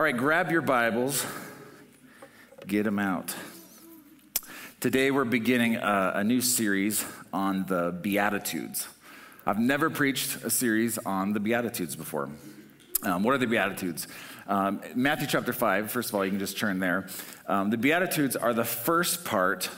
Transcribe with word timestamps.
All 0.00 0.04
right, 0.04 0.16
grab 0.16 0.50
your 0.50 0.62
Bibles, 0.62 1.26
get 2.66 2.84
them 2.84 2.98
out. 2.98 3.36
Today 4.80 5.10
we're 5.10 5.26
beginning 5.26 5.76
a, 5.76 6.12
a, 6.14 6.24
new 6.24 6.40
series 6.40 7.04
on 7.34 7.66
the 7.66 7.92
Beatitudes. 8.00 8.88
I've 9.44 9.58
never 9.58 9.90
preached 9.90 10.42
a 10.42 10.48
series 10.48 10.96
on 10.96 11.34
the 11.34 11.38
Beatitudes 11.38 11.96
before. 11.96 12.30
Um, 13.02 13.22
what 13.22 13.34
are 13.34 13.38
the 13.38 13.46
Beatitudes? 13.46 14.08
Um, 14.46 14.80
Matthew 14.94 15.26
chapter 15.26 15.52
5, 15.52 15.90
first 15.90 16.08
of 16.08 16.14
all, 16.14 16.24
you 16.24 16.30
can 16.30 16.40
just 16.40 16.56
turn 16.56 16.78
there. 16.78 17.06
Um, 17.46 17.68
the 17.68 17.76
Beatitudes 17.76 18.36
are 18.36 18.54
the 18.54 18.64
first 18.64 19.26
part 19.26 19.68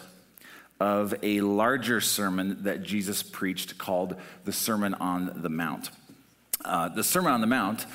of 0.78 1.16
a 1.24 1.40
larger 1.40 2.00
sermon 2.00 2.62
that 2.62 2.84
Jesus 2.84 3.24
preached 3.24 3.76
called 3.76 4.14
the 4.44 4.52
Sermon 4.52 4.94
on 4.94 5.32
the 5.42 5.50
Mount. 5.50 5.90
Uh, 6.64 6.88
the 6.90 7.02
Sermon 7.02 7.32
on 7.32 7.40
the 7.40 7.48
Mount 7.48 7.86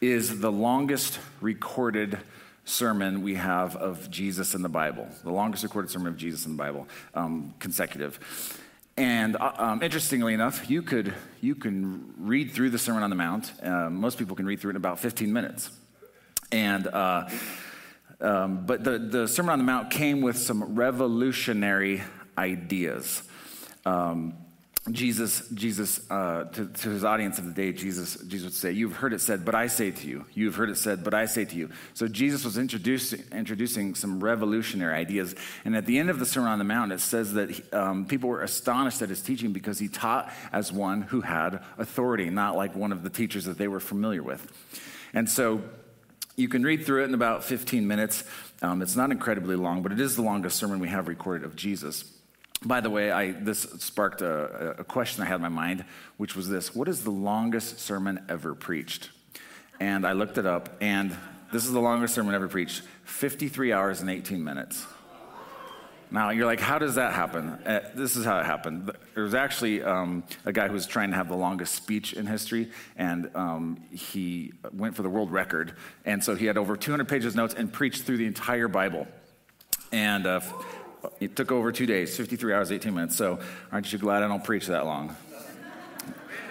is 0.00 0.40
the 0.40 0.52
longest 0.52 1.18
recorded 1.40 2.18
sermon 2.64 3.22
we 3.22 3.34
have 3.36 3.76
of 3.76 4.10
Jesus 4.10 4.54
in 4.54 4.62
the 4.62 4.68
Bible, 4.68 5.08
the 5.24 5.30
longest 5.30 5.62
recorded 5.62 5.90
sermon 5.90 6.08
of 6.08 6.16
Jesus 6.16 6.44
in 6.46 6.52
the 6.52 6.58
Bible, 6.58 6.86
um, 7.14 7.54
consecutive. 7.58 8.18
And 8.96 9.36
uh, 9.36 9.52
um, 9.56 9.82
interestingly 9.82 10.34
enough, 10.34 10.70
you 10.70 10.82
could 10.82 11.14
you 11.40 11.54
can 11.54 12.14
read 12.18 12.52
through 12.52 12.70
the 12.70 12.78
Sermon 12.78 13.02
on 13.02 13.10
the 13.10 13.16
Mount. 13.16 13.52
Uh, 13.62 13.90
most 13.90 14.18
people 14.18 14.34
can 14.36 14.46
read 14.46 14.60
through 14.60 14.70
it 14.70 14.72
in 14.72 14.76
about 14.76 14.98
15 14.98 15.32
minutes. 15.32 15.70
And 16.50 16.86
uh, 16.86 17.28
um, 18.20 18.64
but 18.64 18.84
the, 18.84 18.98
the 18.98 19.28
Sermon 19.28 19.52
on 19.52 19.58
the 19.58 19.64
Mount 19.64 19.90
came 19.90 20.22
with 20.22 20.38
some 20.38 20.74
revolutionary 20.74 22.02
ideas. 22.38 23.22
Um, 23.84 24.34
Jesus, 24.90 25.42
Jesus 25.52 26.08
uh, 26.10 26.44
to, 26.44 26.66
to, 26.66 26.90
his 26.90 27.02
audience 27.02 27.38
of 27.38 27.46
the 27.46 27.52
day, 27.52 27.72
Jesus, 27.72 28.16
Jesus 28.28 28.44
would 28.44 28.54
say, 28.54 28.70
You've 28.70 28.94
heard 28.94 29.12
it 29.12 29.20
said, 29.20 29.44
but 29.44 29.54
I 29.54 29.66
say 29.66 29.90
to 29.90 30.06
you. 30.06 30.26
You've 30.32 30.54
heard 30.54 30.70
it 30.70 30.76
said, 30.76 31.02
but 31.02 31.12
I 31.12 31.26
say 31.26 31.44
to 31.44 31.56
you. 31.56 31.70
So 31.94 32.06
Jesus 32.06 32.44
was 32.44 32.56
introducing, 32.56 33.24
introducing 33.32 33.96
some 33.96 34.22
revolutionary 34.22 34.94
ideas. 34.94 35.34
And 35.64 35.74
at 35.76 35.86
the 35.86 35.98
end 35.98 36.08
of 36.08 36.20
the 36.20 36.26
Sermon 36.26 36.50
on 36.50 36.58
the 36.58 36.64
Mount, 36.64 36.92
it 36.92 37.00
says 37.00 37.32
that 37.34 37.50
he, 37.50 37.62
um, 37.72 38.06
people 38.06 38.28
were 38.28 38.42
astonished 38.42 39.02
at 39.02 39.08
his 39.08 39.22
teaching 39.22 39.52
because 39.52 39.80
he 39.80 39.88
taught 39.88 40.32
as 40.52 40.72
one 40.72 41.02
who 41.02 41.20
had 41.20 41.64
authority, 41.78 42.30
not 42.30 42.54
like 42.54 42.76
one 42.76 42.92
of 42.92 43.02
the 43.02 43.10
teachers 43.10 43.46
that 43.46 43.58
they 43.58 43.68
were 43.68 43.80
familiar 43.80 44.22
with. 44.22 44.46
And 45.12 45.28
so 45.28 45.62
you 46.36 46.48
can 46.48 46.62
read 46.62 46.86
through 46.86 47.02
it 47.02 47.06
in 47.06 47.14
about 47.14 47.42
15 47.42 47.88
minutes. 47.88 48.22
Um, 48.62 48.82
it's 48.82 48.94
not 48.94 49.10
incredibly 49.10 49.56
long, 49.56 49.82
but 49.82 49.90
it 49.90 50.00
is 50.00 50.14
the 50.14 50.22
longest 50.22 50.56
sermon 50.56 50.78
we 50.78 50.88
have 50.88 51.08
recorded 51.08 51.44
of 51.44 51.56
Jesus. 51.56 52.04
By 52.64 52.80
the 52.80 52.90
way, 52.90 53.10
I, 53.10 53.32
this 53.32 53.60
sparked 53.60 54.22
a, 54.22 54.76
a 54.78 54.84
question 54.84 55.22
I 55.22 55.26
had 55.26 55.36
in 55.36 55.42
my 55.42 55.48
mind, 55.48 55.84
which 56.16 56.34
was 56.34 56.48
this 56.48 56.74
What 56.74 56.88
is 56.88 57.04
the 57.04 57.10
longest 57.10 57.80
sermon 57.80 58.24
ever 58.28 58.54
preached? 58.54 59.10
And 59.78 60.06
I 60.06 60.12
looked 60.12 60.38
it 60.38 60.46
up, 60.46 60.76
and 60.80 61.14
this 61.52 61.64
is 61.66 61.72
the 61.72 61.80
longest 61.80 62.14
sermon 62.14 62.34
ever 62.34 62.48
preached 62.48 62.82
53 63.04 63.72
hours 63.72 64.00
and 64.00 64.10
18 64.10 64.42
minutes. 64.42 64.86
Now, 66.10 66.30
you're 66.30 66.46
like, 66.46 66.60
how 66.60 66.78
does 66.78 66.94
that 66.94 67.14
happen? 67.14 67.48
Uh, 67.48 67.90
this 67.94 68.14
is 68.14 68.24
how 68.24 68.38
it 68.38 68.46
happened. 68.46 68.92
There 69.14 69.24
was 69.24 69.34
actually 69.34 69.82
um, 69.82 70.22
a 70.44 70.52
guy 70.52 70.68
who 70.68 70.74
was 70.74 70.86
trying 70.86 71.10
to 71.10 71.16
have 71.16 71.28
the 71.28 71.36
longest 71.36 71.74
speech 71.74 72.12
in 72.12 72.26
history, 72.26 72.70
and 72.96 73.28
um, 73.34 73.82
he 73.90 74.52
went 74.72 74.94
for 74.94 75.02
the 75.02 75.08
world 75.08 75.32
record. 75.32 75.74
And 76.04 76.22
so 76.22 76.36
he 76.36 76.46
had 76.46 76.56
over 76.56 76.76
200 76.76 77.08
pages 77.08 77.32
of 77.32 77.36
notes 77.36 77.54
and 77.54 77.72
preached 77.72 78.04
through 78.04 78.18
the 78.18 78.26
entire 78.26 78.68
Bible. 78.68 79.08
And 79.90 80.26
uh, 80.26 80.40
it 81.20 81.36
took 81.36 81.52
over 81.52 81.72
two 81.72 81.86
days, 81.86 82.16
53 82.16 82.52
hours, 82.52 82.72
18 82.72 82.94
minutes. 82.94 83.16
So 83.16 83.38
aren't 83.72 83.92
you 83.92 83.98
glad 83.98 84.22
I 84.22 84.28
don't 84.28 84.44
preach 84.44 84.66
that 84.66 84.86
long? 84.86 85.16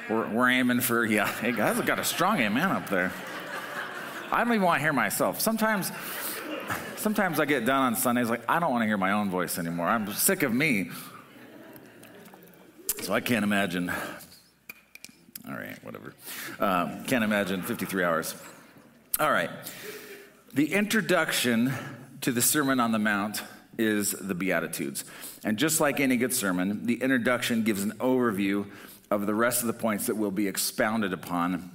We're, 0.10 0.30
we're 0.30 0.50
aiming 0.50 0.82
for, 0.82 1.04
yeah, 1.04 1.28
hey, 1.28 1.52
guys, 1.52 1.80
got 1.82 2.00
a 2.00 2.04
strong 2.04 2.40
amen 2.40 2.70
up 2.70 2.90
there. 2.90 3.12
I 4.32 4.44
don't 4.44 4.54
even 4.54 4.64
want 4.64 4.78
to 4.78 4.82
hear 4.82 4.94
myself. 4.94 5.40
Sometimes, 5.40 5.92
sometimes 6.98 7.40
I 7.40 7.46
get 7.46 7.66
done 7.66 7.82
on 7.82 7.96
Sundays, 7.96 8.30
like, 8.30 8.44
I 8.48 8.60
don't 8.60 8.72
want 8.72 8.84
to 8.84 8.88
hear 8.88 8.98
my 8.98 9.14
own 9.14 9.30
voice 9.30 9.58
anymore. 9.58 9.88
I'm 9.88 10.12
sick 10.14 10.44
of 10.44 10.54
me. 10.54 10.92
So 13.02 13.14
I 13.14 13.20
can't 13.20 13.44
imagine. 13.44 13.90
All 15.48 15.54
right, 15.54 15.78
whatever. 15.84 16.14
Um, 16.60 17.04
can't 17.06 17.24
imagine 17.24 17.62
53 17.62 18.04
hours. 18.04 18.36
All 19.20 19.32
right. 19.32 19.50
The 20.54 20.74
introduction 20.74 21.72
to 22.22 22.32
the 22.32 22.42
Sermon 22.42 22.80
on 22.80 22.92
the 22.92 23.00
Mount 23.00 23.44
is 23.78 24.12
the 24.12 24.36
Beatitudes. 24.36 25.06
And 25.44 25.58
just 25.58 25.80
like 25.80 26.00
any 26.00 26.18
good 26.18 26.34
sermon, 26.34 26.86
the 26.86 27.02
introduction 27.02 27.64
gives 27.64 27.84
an 27.84 27.92
overview 27.94 28.68
of 29.12 29.26
the 29.28 29.36
rest 29.36 29.62
of 29.62 29.68
the 29.68 29.74
points 29.74 30.08
that 30.08 30.16
will 30.16 30.32
be 30.32 30.48
expounded 30.48 31.14
upon 31.14 31.72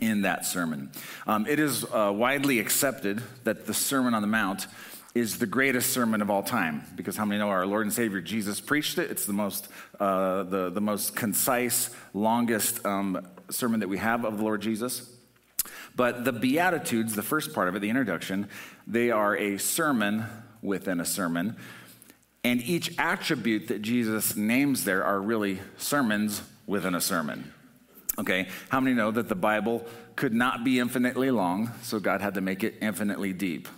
in 0.00 0.22
that 0.22 0.44
sermon. 0.44 0.90
Um, 1.26 1.46
it 1.46 1.58
is 1.58 1.84
uh, 1.84 2.12
widely 2.14 2.58
accepted 2.58 3.22
that 3.44 3.66
the 3.66 3.74
Sermon 3.74 4.14
on 4.14 4.22
the 4.22 4.28
Mount 4.28 4.66
is 5.14 5.38
the 5.38 5.46
greatest 5.46 5.92
sermon 5.92 6.20
of 6.20 6.30
all 6.30 6.42
time 6.42 6.82
because 6.96 7.16
how 7.16 7.24
many 7.24 7.38
know 7.38 7.48
our 7.48 7.66
Lord 7.66 7.82
and 7.86 7.92
Savior 7.92 8.20
Jesus 8.20 8.60
preached 8.60 8.98
it? 8.98 9.10
It's 9.10 9.26
the 9.26 9.32
most, 9.32 9.68
uh, 10.00 10.42
the, 10.42 10.70
the 10.70 10.80
most 10.80 11.14
concise, 11.14 11.90
longest 12.12 12.84
um, 12.84 13.24
sermon 13.50 13.80
that 13.80 13.88
we 13.88 13.98
have 13.98 14.24
of 14.24 14.38
the 14.38 14.42
Lord 14.42 14.60
Jesus. 14.60 15.08
But 15.94 16.24
the 16.24 16.32
Beatitudes, 16.32 17.14
the 17.14 17.22
first 17.22 17.54
part 17.54 17.68
of 17.68 17.76
it, 17.76 17.78
the 17.78 17.90
introduction, 17.90 18.48
they 18.86 19.12
are 19.12 19.36
a 19.36 19.58
sermon 19.58 20.24
within 20.64 20.98
a 20.98 21.04
sermon. 21.04 21.56
And 22.42 22.60
each 22.62 22.98
attribute 22.98 23.68
that 23.68 23.82
Jesus 23.82 24.34
names 24.34 24.84
there 24.84 25.04
are 25.04 25.20
really 25.20 25.60
sermons 25.76 26.42
within 26.66 26.94
a 26.94 27.00
sermon. 27.00 27.52
Okay, 28.18 28.48
how 28.68 28.80
many 28.80 28.94
know 28.94 29.10
that 29.10 29.28
the 29.28 29.34
Bible 29.34 29.84
could 30.16 30.34
not 30.34 30.64
be 30.64 30.78
infinitely 30.78 31.30
long, 31.30 31.72
so 31.82 31.98
God 31.98 32.20
had 32.20 32.34
to 32.34 32.40
make 32.40 32.62
it 32.62 32.76
infinitely 32.80 33.32
deep? 33.32 33.68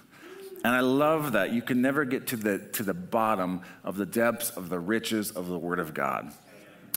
And 0.65 0.75
I 0.75 0.81
love 0.81 1.33
that. 1.33 1.53
You 1.53 1.63
can 1.63 1.81
never 1.81 2.05
get 2.05 2.27
to 2.29 2.37
the, 2.37 2.59
to 2.73 2.83
the 2.83 2.93
bottom 2.93 3.63
of 3.85 3.97
the 3.97 4.07
depths 4.07 4.51
of 4.51 4.69
the 4.69 4.79
riches 4.79 5.31
of 5.31 5.47
the 5.47 5.59
Word 5.59 5.79
of 5.79 5.95
God. 5.95 6.33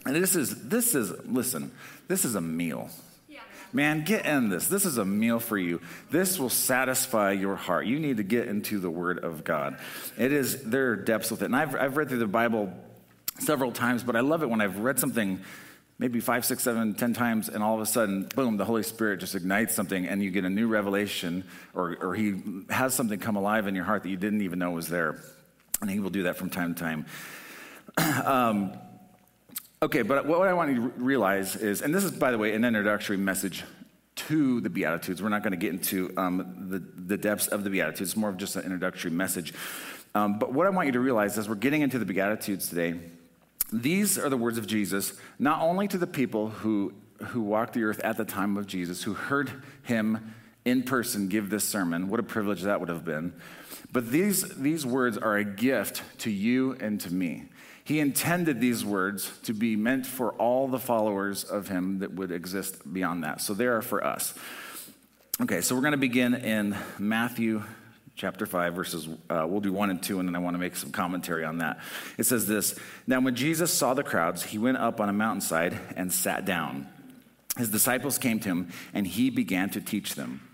And 0.06 0.16
this 0.16 0.36
is, 0.36 0.70
this 0.70 0.96
is, 0.96 1.12
listen, 1.26 1.72
this 2.08 2.26
is 2.26 2.36
a 2.36 2.42
meal. 2.42 2.90
Man, 3.72 4.04
get 4.04 4.26
in 4.26 4.50
this. 4.50 4.68
This 4.68 4.86
is 4.86 4.98
a 4.98 5.06
meal 5.06 5.40
for 5.40 5.58
you. 5.58 5.82
This 6.10 6.40
will 6.40 6.50
satisfy 6.50 7.34
your 7.34 7.56
heart. 7.56 7.86
You 7.86 8.00
need 8.00 8.18
to 8.18 8.24
get 8.24 8.48
into 8.48 8.80
the 8.80 8.90
Word 8.90 9.20
of 9.20 9.44
God. 9.44 9.78
It 10.18 10.32
is, 10.32 10.64
there 10.64 10.92
are 10.92 10.96
depths 10.96 11.30
with 11.30 11.42
it. 11.42 11.46
And 11.46 11.56
I've, 11.56 11.76
I've 11.76 11.98
read 11.98 12.10
through 12.10 12.20
the 12.20 12.28
Bible 12.28 12.74
several 13.40 13.72
times, 13.72 14.04
but 14.04 14.16
I 14.16 14.22
love 14.22 14.42
it 14.42 14.50
when 14.50 14.62
I've 14.62 14.80
read 14.80 15.00
something 15.00 15.40
maybe 16.00 16.22
five, 16.22 16.46
six, 16.46 16.64
seven, 16.64 16.96
ten 16.96 17.14
times, 17.14 17.50
and 17.50 17.62
all 17.62 17.76
of 17.76 17.82
a 17.82 17.86
sudden, 17.86 18.28
boom, 18.34 18.56
the 18.58 18.66
Holy 18.66 18.84
Spirit 18.84 19.20
just 19.20 19.36
ignites 19.36 19.76
something, 19.76 20.08
and 20.08 20.24
you 20.24 20.32
get 20.32 20.46
a 20.46 20.50
new 20.50 20.68
revelation, 20.68 21.44
or, 21.76 21.98
or 22.02 22.16
He 22.16 22.42
has 22.70 22.94
something 22.94 23.20
come 23.20 23.36
alive 23.36 23.68
in 23.68 23.76
your 23.76 23.84
heart 23.84 24.04
that 24.04 24.10
you 24.10 24.18
didn't 24.18 24.42
even 24.42 24.60
know 24.60 24.72
was 24.72 24.88
there. 24.88 25.22
And 25.82 25.92
He 25.92 26.00
will 26.00 26.10
do 26.10 26.24
that 26.24 26.38
from 26.38 26.50
time 26.50 26.74
to 26.74 26.82
time. 26.82 27.06
um, 28.26 28.74
Okay, 29.82 30.02
but 30.02 30.26
what 30.26 30.46
I 30.46 30.52
want 30.52 30.74
you 30.74 30.76
to 30.76 30.88
realize 30.98 31.56
is, 31.56 31.82
and 31.82 31.96
this 31.96 32.04
is, 32.04 32.12
by 32.12 32.32
the 32.32 32.38
way, 32.38 32.54
an 32.54 32.66
introductory 32.66 33.16
message 33.16 33.64
to 34.16 34.60
the 34.60 34.70
Beatitudes. 34.70 35.24
We're 35.24 35.30
not 35.30 35.42
going 35.42 35.52
to 35.52 35.58
get 35.58 35.70
into 35.70 36.14
um, 36.18 36.68
the, 36.70 36.80
the 36.80 37.16
depths 37.16 37.48
of 37.48 37.64
the 37.64 37.70
Beatitudes, 37.70 38.10
it's 38.10 38.18
more 38.18 38.30
of 38.30 38.36
just 38.36 38.58
an 38.58 38.64
introductory 38.64 39.10
message. 39.10 39.54
Um, 40.14 40.38
but 40.38 40.52
what 40.52 40.68
I 40.68 40.70
want 40.72 40.88
you 40.88 40.92
to 40.92 41.00
realize 41.00 41.38
as 41.38 41.48
we're 41.48 41.56
getting 41.56 41.82
into 41.82 41.98
the 41.98 42.04
Beatitudes 42.04 42.68
today, 42.68 43.00
these 43.72 44.20
are 44.20 44.28
the 44.28 44.36
words 44.36 44.58
of 44.58 44.68
Jesus, 44.68 45.14
not 45.38 45.62
only 45.62 45.88
to 45.88 45.98
the 45.98 46.08
people 46.08 46.50
who, 46.50 46.94
who 47.28 47.42
walked 47.42 47.72
the 47.72 47.86
earth 47.86 48.02
at 48.02 48.18
the 48.18 48.26
time 48.26 48.58
of 48.58 48.68
Jesus, 48.68 49.04
who 49.04 49.14
heard 49.14 49.64
him 49.84 50.34
in 50.66 50.84
person 50.84 51.30
give 51.30 51.50
this 51.50 51.64
sermon. 51.64 52.10
What 52.10 52.20
a 52.20 52.24
privilege 52.24 52.64
that 52.64 52.82
would 52.82 52.90
have 52.90 53.06
been. 53.06 53.34
But 53.94 54.12
these, 54.12 54.44
these 54.58 54.86
words 54.86 55.18
are 55.18 55.38
a 55.38 55.46
gift 55.46 56.04
to 56.20 56.30
you 56.30 56.74
and 56.82 57.00
to 57.00 57.14
me. 57.14 57.46
He 57.90 58.00
intended 58.00 58.62
these 58.62 58.86
words 58.86 59.32
to 59.46 59.54
be 59.56 59.76
meant 59.76 60.06
for 60.06 60.34
all 60.34 60.68
the 60.68 60.78
followers 60.78 61.44
of 61.44 61.70
him 61.70 62.00
that 62.00 62.14
would 62.14 62.32
exist 62.32 62.94
beyond 62.94 63.24
that. 63.24 63.42
So 63.42 63.56
they 63.56 63.66
are 63.66 63.82
for 63.82 64.06
us. 64.06 64.36
Okay, 65.42 65.62
so 65.62 65.74
we're 65.74 65.82
going 65.82 65.94
to 65.94 65.98
begin 65.98 66.36
in 66.36 66.78
Matthew 67.00 67.64
chapter 68.16 68.46
5, 68.46 68.76
verses, 68.76 69.10
uh, 69.32 69.44
we'll 69.50 69.62
do 69.62 69.74
1 69.74 69.90
and 69.90 70.04
2, 70.04 70.20
and 70.20 70.30
then 70.30 70.36
I 70.36 70.40
want 70.40 70.54
to 70.54 70.60
make 70.60 70.76
some 70.76 70.92
commentary 70.92 71.44
on 71.44 71.58
that. 71.60 71.80
It 72.20 72.28
says 72.28 72.46
this 72.46 72.78
Now, 73.08 73.22
when 73.22 73.34
Jesus 73.34 73.74
saw 73.74 73.96
the 73.96 74.04
crowds, 74.04 74.44
he 74.44 74.60
went 74.60 74.78
up 74.78 75.02
on 75.02 75.10
a 75.10 75.14
mountainside 75.14 75.76
and 75.96 76.14
sat 76.14 76.46
down. 76.46 76.88
His 77.58 77.72
disciples 77.72 78.20
came 78.20 78.40
to 78.42 78.50
him, 78.50 78.70
and 78.94 79.08
he 79.08 79.32
began 79.32 79.72
to 79.72 79.82
teach 79.82 80.14
them. 80.14 80.48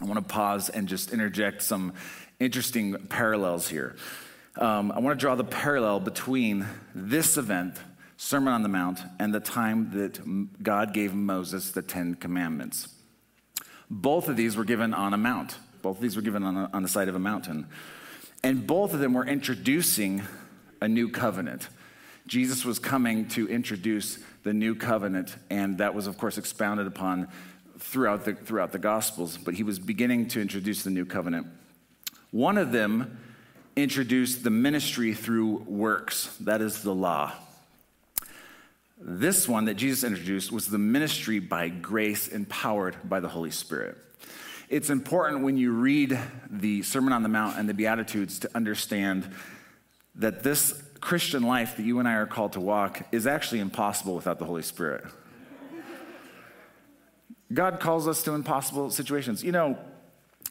I 0.00 0.06
want 0.06 0.16
to 0.16 0.34
pause 0.34 0.70
and 0.70 0.88
just 0.88 1.12
interject 1.12 1.60
some 1.60 1.92
interesting 2.38 2.94
parallels 3.10 3.68
here 3.68 3.96
um, 4.56 4.92
I 4.92 4.98
want 4.98 5.18
to 5.18 5.22
draw 5.22 5.34
the 5.34 5.44
parallel 5.44 6.00
between 6.00 6.66
this 6.94 7.36
event, 7.36 7.76
Sermon 8.16 8.52
on 8.52 8.62
the 8.62 8.68
Mount, 8.68 9.00
and 9.18 9.32
the 9.32 9.40
time 9.40 9.90
that 9.92 10.62
God 10.62 10.92
gave 10.92 11.14
Moses 11.14 11.70
the 11.70 11.82
Ten 11.82 12.14
Commandments. 12.14 12.88
Both 13.88 14.28
of 14.28 14.36
these 14.36 14.56
were 14.56 14.64
given 14.64 14.92
on 14.92 15.14
a 15.14 15.16
mount. 15.16 15.56
Both 15.82 15.96
of 15.96 16.02
these 16.02 16.16
were 16.16 16.22
given 16.22 16.42
on, 16.42 16.56
a, 16.56 16.70
on 16.72 16.82
the 16.82 16.88
side 16.88 17.08
of 17.08 17.14
a 17.14 17.20
mountain. 17.20 17.66
And 18.42 18.66
both 18.66 18.94
of 18.94 19.00
them 19.00 19.14
were 19.14 19.26
introducing 19.26 20.22
a 20.80 20.88
new 20.88 21.08
covenant. 21.08 21.68
Jesus 22.26 22.64
was 22.64 22.78
coming 22.78 23.28
to 23.28 23.48
introduce 23.48 24.18
the 24.42 24.52
new 24.52 24.74
covenant, 24.74 25.36
and 25.50 25.78
that 25.78 25.94
was, 25.94 26.06
of 26.06 26.16
course, 26.18 26.38
expounded 26.38 26.86
upon 26.86 27.28
throughout 27.78 28.24
the, 28.24 28.34
throughout 28.34 28.72
the 28.72 28.78
Gospels, 28.78 29.36
but 29.36 29.54
he 29.54 29.62
was 29.62 29.78
beginning 29.78 30.28
to 30.28 30.40
introduce 30.40 30.84
the 30.84 30.90
new 30.90 31.04
covenant. 31.04 31.46
One 32.30 32.58
of 32.58 32.72
them 32.72 33.18
introduced 33.82 34.44
the 34.44 34.50
ministry 34.50 35.14
through 35.14 35.64
works, 35.66 36.34
that 36.40 36.60
is 36.60 36.82
the 36.82 36.94
law. 36.94 37.32
This 38.98 39.48
one 39.48 39.64
that 39.64 39.74
Jesus 39.74 40.04
introduced 40.04 40.52
was 40.52 40.66
the 40.66 40.78
ministry 40.78 41.38
by 41.38 41.68
grace 41.68 42.28
empowered 42.28 42.96
by 43.02 43.20
the 43.20 43.28
Holy 43.28 43.50
Spirit. 43.50 43.96
It's 44.68 44.90
important 44.90 45.42
when 45.42 45.56
you 45.56 45.72
read 45.72 46.18
the 46.48 46.82
Sermon 46.82 47.12
on 47.12 47.22
the 47.22 47.28
Mount 47.28 47.58
and 47.58 47.68
the 47.68 47.74
Beatitudes 47.74 48.38
to 48.40 48.50
understand 48.54 49.28
that 50.16 50.42
this 50.42 50.82
Christian 51.00 51.42
life 51.42 51.76
that 51.76 51.82
you 51.82 51.98
and 51.98 52.06
I 52.06 52.14
are 52.14 52.26
called 52.26 52.52
to 52.52 52.60
walk 52.60 53.02
is 53.10 53.26
actually 53.26 53.60
impossible 53.60 54.14
without 54.14 54.38
the 54.38 54.44
Holy 54.44 54.62
Spirit. 54.62 55.04
God 57.52 57.80
calls 57.80 58.06
us 58.06 58.22
to 58.24 58.32
impossible 58.32 58.90
situations. 58.90 59.42
You 59.42 59.52
know, 59.52 59.78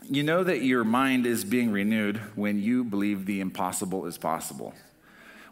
you 0.07 0.23
know 0.23 0.43
that 0.43 0.61
your 0.61 0.83
mind 0.83 1.25
is 1.25 1.43
being 1.43 1.71
renewed 1.71 2.17
when 2.35 2.61
you 2.61 2.83
believe 2.83 3.25
the 3.25 3.41
impossible 3.41 4.05
is 4.05 4.17
possible. 4.17 4.73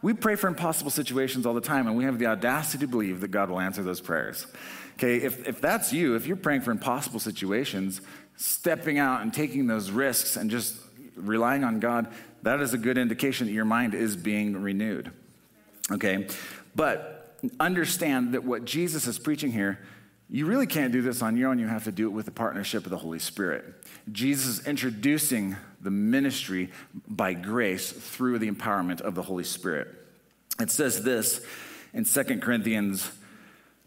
We 0.02 0.14
pray 0.14 0.36
for 0.36 0.48
impossible 0.48 0.92
situations 0.92 1.46
all 1.46 1.54
the 1.54 1.62
time, 1.62 1.88
and 1.88 1.98
we 1.98 2.04
have 2.04 2.20
the 2.20 2.28
audacity 2.28 2.86
to 2.86 2.88
believe 2.88 3.22
that 3.22 3.30
God 3.30 3.50
will 3.50 3.60
answer 3.60 3.84
those 3.84 4.00
prayers. 4.00 4.46
Okay, 4.96 5.18
if, 5.18 5.48
if 5.48 5.62
that's 5.62 5.92
you, 5.92 6.16
if 6.16 6.28
you're 6.28 6.38
praying 6.38 6.62
for 6.62 6.72
impossible 6.72 7.20
situations, 7.20 8.02
stepping 8.36 9.00
out 9.00 9.22
and 9.22 9.34
taking 9.34 9.68
those 9.68 9.92
risks 9.92 10.36
and 10.36 10.50
just 10.50 10.76
relying 11.16 11.64
on 11.64 11.80
God, 11.80 12.08
that 12.44 12.62
is 12.62 12.74
a 12.74 12.78
good 12.78 12.98
indication 12.98 13.48
that 13.48 13.54
your 13.54 13.66
mind 13.66 13.94
is 13.94 14.16
being 14.16 14.62
renewed. 14.62 15.12
Okay, 15.92 16.28
but 16.76 17.36
understand 17.60 18.34
that 18.34 18.44
what 18.44 18.66
Jesus 18.66 19.08
is 19.08 19.20
preaching 19.20 19.52
here 19.52 19.80
you 20.30 20.46
really 20.46 20.68
can't 20.68 20.92
do 20.92 21.02
this 21.02 21.22
on 21.22 21.38
your 21.38 21.50
own. 21.50 21.60
You 21.60 21.68
have 21.68 21.86
to 21.86 21.92
do 21.92 22.08
it 22.08 22.12
with 22.12 22.26
the 22.26 22.32
partnership 22.32 22.84
of 22.84 22.90
the 22.90 22.98
Holy 22.98 23.20
Spirit. 23.20 23.66
Jesus 24.12 24.60
is 24.60 24.68
introducing 24.68 25.56
the 25.82 25.92
ministry 25.92 26.72
by 27.08 27.34
grace 27.34 27.92
through 27.92 28.40
the 28.40 28.52
empowerment 28.52 29.00
of 29.00 29.16
the 29.16 29.22
Holy 29.22 29.46
Spirit. 29.46 29.88
It 30.60 30.70
says 30.70 31.04
this 31.04 31.46
in 31.94 32.04
2 32.04 32.40
Corinthians 32.40 33.10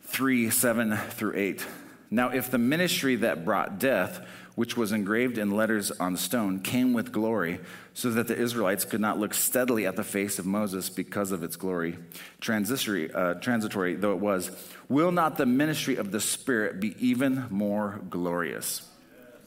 3 0.05 0.51
7 0.51 0.97
through 0.97 1.37
8. 1.37 1.67
Now, 2.11 2.31
if 2.31 2.51
the 2.51 2.59
ministry 2.59 3.17
that 3.17 3.45
brought 3.45 3.79
death, 3.79 4.27
which 4.57 4.77
was 4.77 4.93
engraved 4.93 5.39
in 5.39 5.53
letters 5.53 5.91
on 5.93 6.17
stone, 6.17 6.61
came 6.61 6.93
with 6.93 7.13
glory, 7.13 7.61
so 7.95 8.11
that 8.11 8.27
the 8.27 8.37
Israelites 8.37 8.85
could 8.85 9.01
not 9.01 9.19
look 9.19 9.33
steadily 9.33 9.87
at 9.87 9.97
the 9.97 10.05
face 10.05 10.39
of 10.39 10.47
Moses 10.47 10.91
because 10.91 11.31
of 11.31 11.45
its 11.45 11.57
glory, 11.57 11.99
transitory, 12.41 13.13
uh, 13.13 13.35
transitory 13.35 13.95
though 13.95 14.13
it 14.13 14.21
was, 14.21 14.51
will 14.89 15.13
not 15.13 15.37
the 15.37 15.47
ministry 15.47 15.97
of 15.97 16.11
the 16.11 16.21
Spirit 16.21 16.81
be 16.81 16.97
even 16.99 17.47
more 17.49 18.01
glorious? 18.11 18.87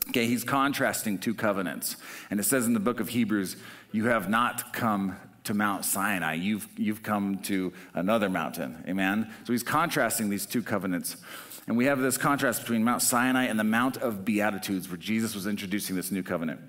Okay, 0.09 0.25
he's 0.25 0.43
contrasting 0.43 1.17
two 1.17 1.33
covenants. 1.33 1.95
And 2.29 2.39
it 2.39 2.43
says 2.43 2.65
in 2.65 2.73
the 2.73 2.79
book 2.79 2.99
of 2.99 3.09
Hebrews, 3.09 3.55
you 3.91 4.05
have 4.05 4.29
not 4.29 4.73
come 4.73 5.15
to 5.45 5.53
Mount 5.53 5.85
Sinai. 5.85 6.35
You've, 6.35 6.67
you've 6.77 7.03
come 7.03 7.39
to 7.43 7.73
another 7.93 8.29
mountain. 8.29 8.83
Amen? 8.87 9.31
So 9.45 9.53
he's 9.53 9.63
contrasting 9.63 10.29
these 10.29 10.45
two 10.45 10.61
covenants. 10.61 11.17
And 11.67 11.77
we 11.77 11.85
have 11.85 11.99
this 11.99 12.17
contrast 12.17 12.61
between 12.61 12.83
Mount 12.83 13.01
Sinai 13.01 13.45
and 13.45 13.57
the 13.57 13.63
Mount 13.63 13.97
of 13.97 14.25
Beatitudes, 14.25 14.89
where 14.89 14.97
Jesus 14.97 15.33
was 15.33 15.47
introducing 15.47 15.95
this 15.95 16.11
new 16.11 16.23
covenant. 16.23 16.59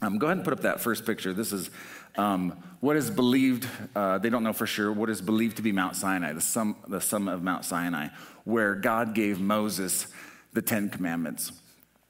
Um, 0.00 0.18
go 0.18 0.26
ahead 0.26 0.38
and 0.38 0.44
put 0.44 0.52
up 0.52 0.62
that 0.62 0.80
first 0.80 1.06
picture. 1.06 1.32
This 1.32 1.52
is 1.52 1.70
um, 2.16 2.60
what 2.80 2.96
is 2.96 3.08
believed, 3.08 3.68
uh, 3.94 4.18
they 4.18 4.30
don't 4.30 4.42
know 4.42 4.52
for 4.52 4.66
sure, 4.66 4.92
what 4.92 5.08
is 5.08 5.22
believed 5.22 5.56
to 5.58 5.62
be 5.62 5.70
Mount 5.70 5.94
Sinai, 5.94 6.32
the, 6.32 6.40
sum, 6.40 6.76
the 6.88 7.00
summit 7.00 7.34
of 7.34 7.42
Mount 7.42 7.64
Sinai, 7.64 8.08
where 8.44 8.74
God 8.74 9.14
gave 9.14 9.40
Moses 9.40 10.08
the 10.52 10.60
Ten 10.60 10.90
Commandments. 10.90 11.52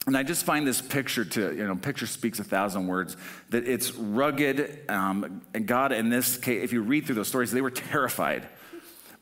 And 0.06 0.16
I 0.16 0.22
just 0.22 0.44
find 0.44 0.66
this 0.66 0.80
picture 0.80 1.24
to, 1.24 1.54
you 1.54 1.66
know, 1.66 1.76
picture 1.76 2.06
speaks 2.06 2.40
a 2.40 2.44
thousand 2.44 2.88
words, 2.88 3.16
that 3.50 3.68
it's 3.68 3.92
rugged. 3.94 4.90
Um, 4.90 5.42
and 5.54 5.66
God, 5.66 5.92
in 5.92 6.08
this 6.08 6.38
case, 6.38 6.64
if 6.64 6.72
you 6.72 6.82
read 6.82 7.06
through 7.06 7.16
those 7.16 7.28
stories, 7.28 7.52
they 7.52 7.60
were 7.60 7.70
terrified. 7.70 8.48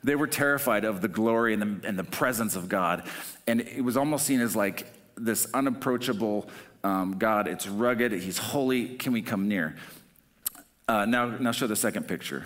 They 0.02 0.16
were 0.16 0.26
terrified 0.26 0.84
of 0.84 1.00
the 1.00 1.08
glory 1.08 1.52
and 1.52 1.62
the, 1.62 1.88
and 1.88 1.98
the 1.98 2.04
presence 2.04 2.56
of 2.56 2.68
God. 2.68 3.06
And 3.46 3.60
it 3.60 3.82
was 3.82 3.96
almost 3.96 4.26
seen 4.26 4.40
as 4.40 4.56
like 4.56 4.86
this 5.16 5.46
unapproachable 5.52 6.48
um, 6.82 7.18
God. 7.18 7.48
It's 7.48 7.68
rugged, 7.68 8.12
He's 8.12 8.38
holy. 8.38 8.96
Can 8.96 9.12
we 9.12 9.22
come 9.22 9.48
near? 9.48 9.76
Uh, 10.88 11.04
now, 11.04 11.26
now, 11.26 11.52
show 11.52 11.66
the 11.66 11.76
second 11.76 12.08
picture. 12.08 12.44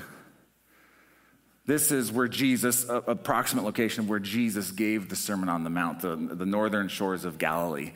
This 1.67 1.91
is 1.91 2.13
where 2.13 2.29
Jesus, 2.29 2.89
uh, 2.89 3.01
approximate 3.07 3.65
location 3.65 4.07
where 4.07 4.19
Jesus 4.19 4.71
gave 4.71 5.09
the 5.09 5.17
Sermon 5.17 5.49
on 5.49 5.65
the 5.65 5.71
Mount, 5.71 6.01
the, 6.01 6.15
the 6.15 6.45
northern 6.45 6.89
shores 6.89 7.25
of 7.25 7.39
Galilee. 7.39 7.93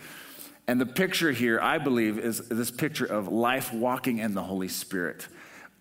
And 0.67 0.81
the 0.81 0.87
picture 0.87 1.33
here, 1.33 1.61
I 1.61 1.79
believe, 1.79 2.19
is 2.19 2.47
this 2.49 2.71
picture 2.71 3.05
of 3.05 3.29
life 3.29 3.73
walking 3.73 4.19
in 4.19 4.33
the 4.35 4.43
Holy 4.43 4.69
Spirit. 4.69 5.27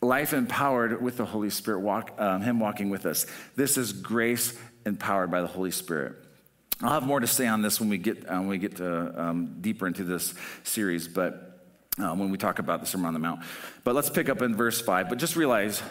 Life 0.01 0.33
empowered 0.33 1.01
with 1.01 1.17
the 1.17 1.25
Holy 1.25 1.49
Spirit, 1.49 1.79
walk, 1.79 2.13
um, 2.19 2.41
Him 2.41 2.59
walking 2.59 2.89
with 2.89 3.05
us. 3.05 3.25
This 3.55 3.77
is 3.77 3.93
grace 3.93 4.57
empowered 4.85 5.31
by 5.31 5.41
the 5.41 5.47
Holy 5.47 5.71
Spirit. 5.71 6.15
I'll 6.81 6.93
have 6.93 7.03
more 7.03 7.19
to 7.19 7.27
say 7.27 7.47
on 7.47 7.63
this 7.63 7.79
when 7.79 7.89
we 7.89 7.97
get, 7.97 8.29
uh, 8.29 8.35
when 8.35 8.47
we 8.47 8.57
get 8.59 8.77
to, 8.77 9.21
um, 9.21 9.57
deeper 9.61 9.87
into 9.87 10.03
this 10.03 10.35
series, 10.63 11.07
but 11.07 11.65
uh, 11.99 12.13
when 12.13 12.29
we 12.29 12.37
talk 12.37 12.59
about 12.59 12.81
the 12.81 12.85
Sermon 12.85 13.07
on 13.07 13.13
the 13.13 13.19
Mount. 13.19 13.41
But 13.83 13.95
let's 13.95 14.09
pick 14.09 14.29
up 14.29 14.43
in 14.43 14.55
verse 14.55 14.79
5. 14.79 15.09
But 15.09 15.17
just 15.17 15.35
realize 15.35 15.81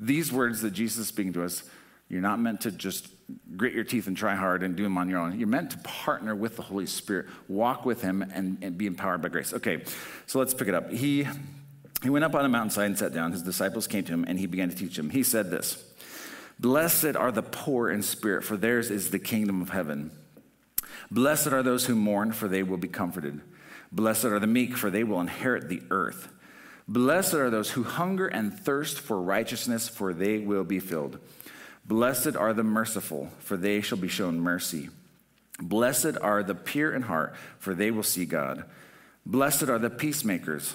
these 0.00 0.32
words 0.32 0.62
that 0.62 0.70
Jesus 0.70 0.98
is 0.98 1.08
speaking 1.08 1.34
to 1.34 1.44
us, 1.44 1.62
you're 2.08 2.22
not 2.22 2.40
meant 2.40 2.62
to 2.62 2.70
just 2.70 3.08
grit 3.56 3.74
your 3.74 3.84
teeth 3.84 4.06
and 4.06 4.16
try 4.16 4.34
hard 4.34 4.62
and 4.62 4.74
do 4.74 4.82
them 4.82 4.96
on 4.96 5.10
your 5.10 5.18
own. 5.18 5.38
You're 5.38 5.48
meant 5.48 5.72
to 5.72 5.78
partner 5.78 6.34
with 6.34 6.56
the 6.56 6.62
Holy 6.62 6.86
Spirit, 6.86 7.26
walk 7.48 7.84
with 7.84 8.00
Him, 8.00 8.22
and, 8.22 8.56
and 8.62 8.78
be 8.78 8.86
empowered 8.86 9.20
by 9.20 9.28
grace. 9.28 9.52
Okay, 9.52 9.84
so 10.26 10.38
let's 10.38 10.54
pick 10.54 10.68
it 10.68 10.74
up. 10.74 10.90
He, 10.90 11.28
he 12.02 12.10
went 12.10 12.24
up 12.24 12.34
on 12.34 12.44
a 12.44 12.48
mountainside 12.48 12.86
and 12.86 12.98
sat 12.98 13.12
down. 13.12 13.32
His 13.32 13.42
disciples 13.42 13.86
came 13.86 14.04
to 14.04 14.12
him, 14.12 14.24
and 14.28 14.38
he 14.38 14.46
began 14.46 14.68
to 14.68 14.76
teach 14.76 14.96
them. 14.96 15.10
He 15.10 15.22
said 15.22 15.50
this 15.50 15.84
Blessed 16.58 17.16
are 17.16 17.32
the 17.32 17.42
poor 17.42 17.90
in 17.90 18.02
spirit, 18.02 18.44
for 18.44 18.56
theirs 18.56 18.90
is 18.90 19.10
the 19.10 19.18
kingdom 19.18 19.60
of 19.60 19.70
heaven. 19.70 20.10
Blessed 21.10 21.48
are 21.48 21.62
those 21.62 21.86
who 21.86 21.94
mourn, 21.94 22.32
for 22.32 22.48
they 22.48 22.62
will 22.62 22.76
be 22.76 22.88
comforted. 22.88 23.40
Blessed 23.90 24.26
are 24.26 24.38
the 24.38 24.46
meek, 24.46 24.76
for 24.76 24.90
they 24.90 25.04
will 25.04 25.20
inherit 25.20 25.68
the 25.68 25.82
earth. 25.90 26.28
Blessed 26.86 27.34
are 27.34 27.50
those 27.50 27.70
who 27.70 27.82
hunger 27.82 28.26
and 28.26 28.58
thirst 28.58 29.00
for 29.00 29.20
righteousness, 29.20 29.88
for 29.88 30.12
they 30.12 30.38
will 30.38 30.64
be 30.64 30.80
filled. 30.80 31.18
Blessed 31.84 32.36
are 32.36 32.52
the 32.52 32.62
merciful, 32.62 33.30
for 33.38 33.56
they 33.56 33.80
shall 33.80 33.98
be 33.98 34.08
shown 34.08 34.40
mercy. 34.40 34.90
Blessed 35.60 36.18
are 36.20 36.42
the 36.42 36.54
pure 36.54 36.94
in 36.94 37.02
heart, 37.02 37.34
for 37.58 37.74
they 37.74 37.90
will 37.90 38.02
see 38.02 38.24
God. 38.24 38.64
Blessed 39.24 39.64
are 39.64 39.78
the 39.78 39.90
peacemakers, 39.90 40.74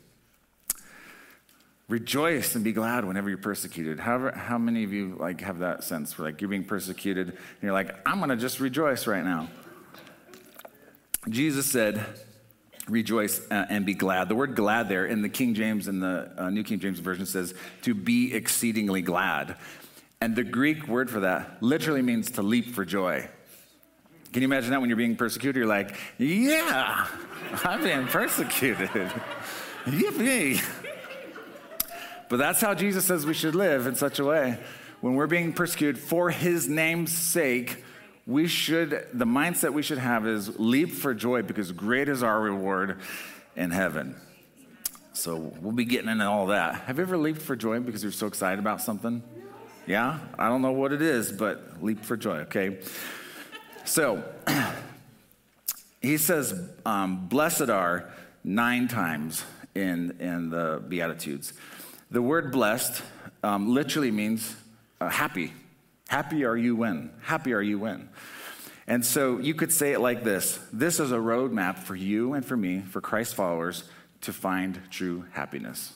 Rejoice 1.91 2.55
and 2.55 2.63
be 2.63 2.71
glad 2.71 3.03
whenever 3.03 3.27
you're 3.27 3.37
persecuted. 3.37 3.99
However, 3.99 4.31
how 4.31 4.57
many 4.57 4.85
of 4.85 4.93
you 4.93 5.17
like 5.19 5.41
have 5.41 5.59
that 5.59 5.83
sense 5.83 6.17
where 6.17 6.29
like 6.29 6.39
you're 6.39 6.49
being 6.49 6.63
persecuted 6.63 7.27
and 7.27 7.37
you're 7.61 7.73
like, 7.73 7.93
I'm 8.07 8.21
gonna 8.21 8.37
just 8.37 8.61
rejoice 8.61 9.07
right 9.07 9.25
now? 9.25 9.49
Jesus 11.27 11.65
said, 11.65 12.01
rejoice 12.87 13.41
uh, 13.51 13.65
and 13.69 13.85
be 13.85 13.93
glad. 13.93 14.29
The 14.29 14.35
word 14.35 14.55
glad 14.55 14.87
there 14.87 15.05
in 15.05 15.21
the 15.21 15.27
King 15.27 15.53
James 15.53 15.89
and 15.89 16.01
the 16.01 16.31
uh, 16.37 16.49
New 16.49 16.63
King 16.63 16.79
James 16.79 16.99
Version 16.99 17.25
says 17.25 17.53
to 17.81 17.93
be 17.93 18.33
exceedingly 18.33 19.01
glad. 19.01 19.57
And 20.21 20.33
the 20.33 20.45
Greek 20.45 20.87
word 20.87 21.09
for 21.09 21.19
that 21.19 21.61
literally 21.61 22.01
means 22.01 22.31
to 22.31 22.41
leap 22.41 22.73
for 22.73 22.85
joy. 22.85 23.27
Can 24.31 24.41
you 24.41 24.47
imagine 24.47 24.69
that 24.69 24.79
when 24.79 24.89
you're 24.89 24.95
being 24.95 25.17
persecuted? 25.17 25.57
You're 25.57 25.65
like, 25.65 25.97
yeah, 26.17 27.05
I'm 27.65 27.83
being 27.83 28.07
persecuted. 28.07 28.87
Yippee. 29.83 30.63
But 32.31 32.37
that's 32.37 32.61
how 32.61 32.73
Jesus 32.73 33.03
says 33.03 33.25
we 33.25 33.33
should 33.33 33.55
live 33.55 33.87
in 33.87 33.95
such 33.95 34.17
a 34.17 34.23
way. 34.23 34.57
When 35.01 35.15
we're 35.15 35.27
being 35.27 35.51
persecuted 35.51 36.01
for 36.01 36.29
his 36.29 36.69
name's 36.69 37.11
sake, 37.11 37.83
we 38.25 38.47
should, 38.47 39.05
the 39.11 39.25
mindset 39.25 39.73
we 39.73 39.81
should 39.81 39.97
have 39.97 40.25
is 40.25 40.57
leap 40.57 40.93
for 40.93 41.13
joy 41.13 41.41
because 41.41 41.73
great 41.73 42.07
is 42.07 42.23
our 42.23 42.39
reward 42.39 42.99
in 43.57 43.69
heaven. 43.69 44.15
So 45.11 45.35
we'll 45.59 45.73
be 45.73 45.83
getting 45.83 46.07
into 46.07 46.25
all 46.25 46.45
that. 46.47 46.75
Have 46.83 46.99
you 46.99 47.03
ever 47.03 47.17
leaped 47.17 47.41
for 47.41 47.57
joy 47.57 47.81
because 47.81 48.01
you're 48.01 48.13
so 48.13 48.27
excited 48.27 48.59
about 48.59 48.81
something? 48.81 49.21
Yeah? 49.85 50.17
I 50.39 50.47
don't 50.47 50.61
know 50.61 50.71
what 50.71 50.93
it 50.93 51.01
is, 51.01 51.33
but 51.33 51.83
leap 51.83 52.05
for 52.05 52.15
joy, 52.15 52.37
okay? 52.43 52.77
So, 53.83 54.23
he 56.01 56.15
says, 56.15 56.69
um, 56.85 57.27
blessed 57.27 57.69
are 57.69 58.09
nine 58.41 58.87
times 58.87 59.43
in, 59.75 60.15
in 60.21 60.49
the 60.49 60.81
Beatitudes. 60.87 61.51
The 62.11 62.21
word 62.21 62.51
blessed 62.51 63.01
um, 63.41 63.73
literally 63.73 64.11
means 64.11 64.53
uh, 64.99 65.07
happy. 65.07 65.53
Happy 66.09 66.43
are 66.43 66.57
you 66.57 66.75
when? 66.75 67.09
Happy 67.21 67.53
are 67.53 67.61
you 67.61 67.79
when? 67.79 68.09
And 68.85 69.05
so 69.05 69.37
you 69.37 69.53
could 69.53 69.71
say 69.71 69.93
it 69.93 69.99
like 69.99 70.25
this 70.25 70.59
This 70.73 70.99
is 70.99 71.13
a 71.13 71.17
roadmap 71.17 71.79
for 71.79 71.95
you 71.95 72.33
and 72.33 72.45
for 72.45 72.57
me, 72.57 72.81
for 72.81 72.99
Christ 72.99 73.33
followers, 73.33 73.85
to 74.21 74.33
find 74.33 74.77
true 74.89 75.23
happiness. 75.31 75.93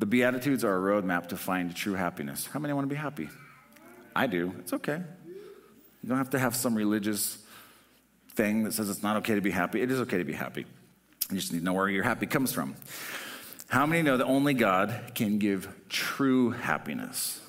The 0.00 0.06
Beatitudes 0.06 0.64
are 0.64 0.76
a 0.76 1.00
roadmap 1.00 1.28
to 1.28 1.36
find 1.36 1.74
true 1.74 1.94
happiness. 1.94 2.46
How 2.46 2.58
many 2.58 2.74
want 2.74 2.88
to 2.88 2.94
be 2.94 3.00
happy? 3.00 3.28
I 4.14 4.26
do. 4.26 4.54
It's 4.58 4.72
okay. 4.72 5.00
You 6.02 6.08
don't 6.08 6.18
have 6.18 6.30
to 6.30 6.38
have 6.38 6.56
some 6.56 6.74
religious 6.74 7.38
thing 8.34 8.64
that 8.64 8.72
says 8.72 8.90
it's 8.90 9.04
not 9.04 9.18
okay 9.18 9.36
to 9.36 9.40
be 9.40 9.52
happy. 9.52 9.80
It 9.80 9.90
is 9.90 10.00
okay 10.00 10.18
to 10.18 10.24
be 10.24 10.32
happy. 10.32 10.66
You 11.30 11.36
just 11.36 11.52
need 11.52 11.60
to 11.60 11.64
know 11.64 11.72
where 11.72 11.88
your 11.88 12.04
happy 12.04 12.26
comes 12.26 12.52
from. 12.52 12.74
How 13.68 13.86
many 13.86 14.02
know 14.02 14.16
that 14.16 14.24
only 14.24 14.54
God 14.54 15.12
can 15.14 15.38
give 15.38 15.68
true 15.88 16.50
happiness? 16.50 17.40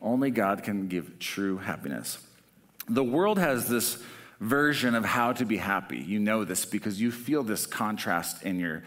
Only 0.00 0.30
God 0.30 0.62
can 0.62 0.88
give 0.88 1.18
true 1.18 1.58
happiness. 1.58 2.18
The 2.88 3.04
world 3.04 3.38
has 3.38 3.68
this 3.68 4.02
version 4.40 4.94
of 4.94 5.04
how 5.04 5.32
to 5.32 5.44
be 5.44 5.56
happy. 5.56 5.98
You 5.98 6.20
know 6.20 6.44
this 6.44 6.64
because 6.64 7.00
you 7.00 7.10
feel 7.10 7.42
this 7.42 7.66
contrast 7.66 8.42
in 8.42 8.60
your 8.60 8.84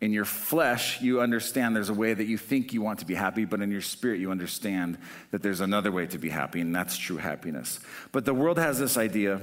in 0.00 0.12
your 0.12 0.26
flesh, 0.26 1.00
you 1.00 1.22
understand 1.22 1.74
there's 1.74 1.88
a 1.88 1.94
way 1.94 2.12
that 2.12 2.26
you 2.26 2.36
think 2.36 2.74
you 2.74 2.82
want 2.82 2.98
to 2.98 3.06
be 3.06 3.14
happy, 3.14 3.46
but 3.46 3.62
in 3.62 3.70
your 3.70 3.80
spirit, 3.80 4.20
you 4.20 4.30
understand 4.30 4.98
that 5.30 5.42
there's 5.42 5.62
another 5.62 5.90
way 5.90 6.06
to 6.06 6.18
be 6.18 6.28
happy, 6.28 6.60
and 6.60 6.74
that's 6.74 6.98
true 6.98 7.16
happiness. 7.16 7.80
But 8.12 8.26
the 8.26 8.34
world 8.34 8.58
has 8.58 8.78
this 8.78 8.98
idea 8.98 9.40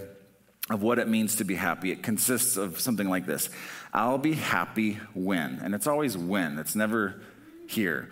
of 0.70 0.82
what 0.82 0.98
it 1.00 1.08
means 1.08 1.36
to 1.38 1.44
be 1.44 1.56
happy. 1.56 1.92
It 1.92 2.04
consists 2.04 2.58
of 2.58 2.80
something 2.80 3.10
like 3.10 3.26
this 3.26 3.50
I'll 3.94 4.18
be 4.18 4.34
happy 4.34 5.00
when. 5.14 5.60
And 5.64 5.76
it's 5.76 5.88
always 5.88 6.18
when, 6.18 6.58
it's 6.58 6.76
never 6.76 7.22
here. 7.68 8.10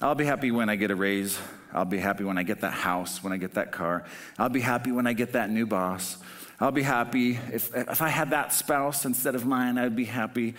I'll 0.00 0.14
be 0.14 0.24
happy 0.24 0.50
when 0.50 0.68
I 0.68 0.76
get 0.76 0.90
a 0.90 0.96
raise. 0.96 1.38
I'll 1.72 1.84
be 1.84 1.98
happy 1.98 2.24
when 2.24 2.38
I 2.38 2.44
get 2.44 2.60
that 2.60 2.72
house, 2.72 3.22
when 3.22 3.32
I 3.32 3.36
get 3.36 3.54
that 3.54 3.72
car. 3.72 4.04
I'll 4.38 4.48
be 4.48 4.60
happy 4.60 4.92
when 4.92 5.06
I 5.06 5.12
get 5.12 5.32
that 5.32 5.50
new 5.50 5.66
boss. 5.66 6.18
I'll 6.60 6.70
be 6.70 6.82
happy 6.82 7.38
if, 7.52 7.74
if 7.74 8.00
I 8.00 8.08
had 8.08 8.30
that 8.30 8.52
spouse 8.52 9.04
instead 9.04 9.34
of 9.34 9.44
mine, 9.44 9.76
I'd 9.76 9.96
be 9.96 10.04
happy, 10.04 10.54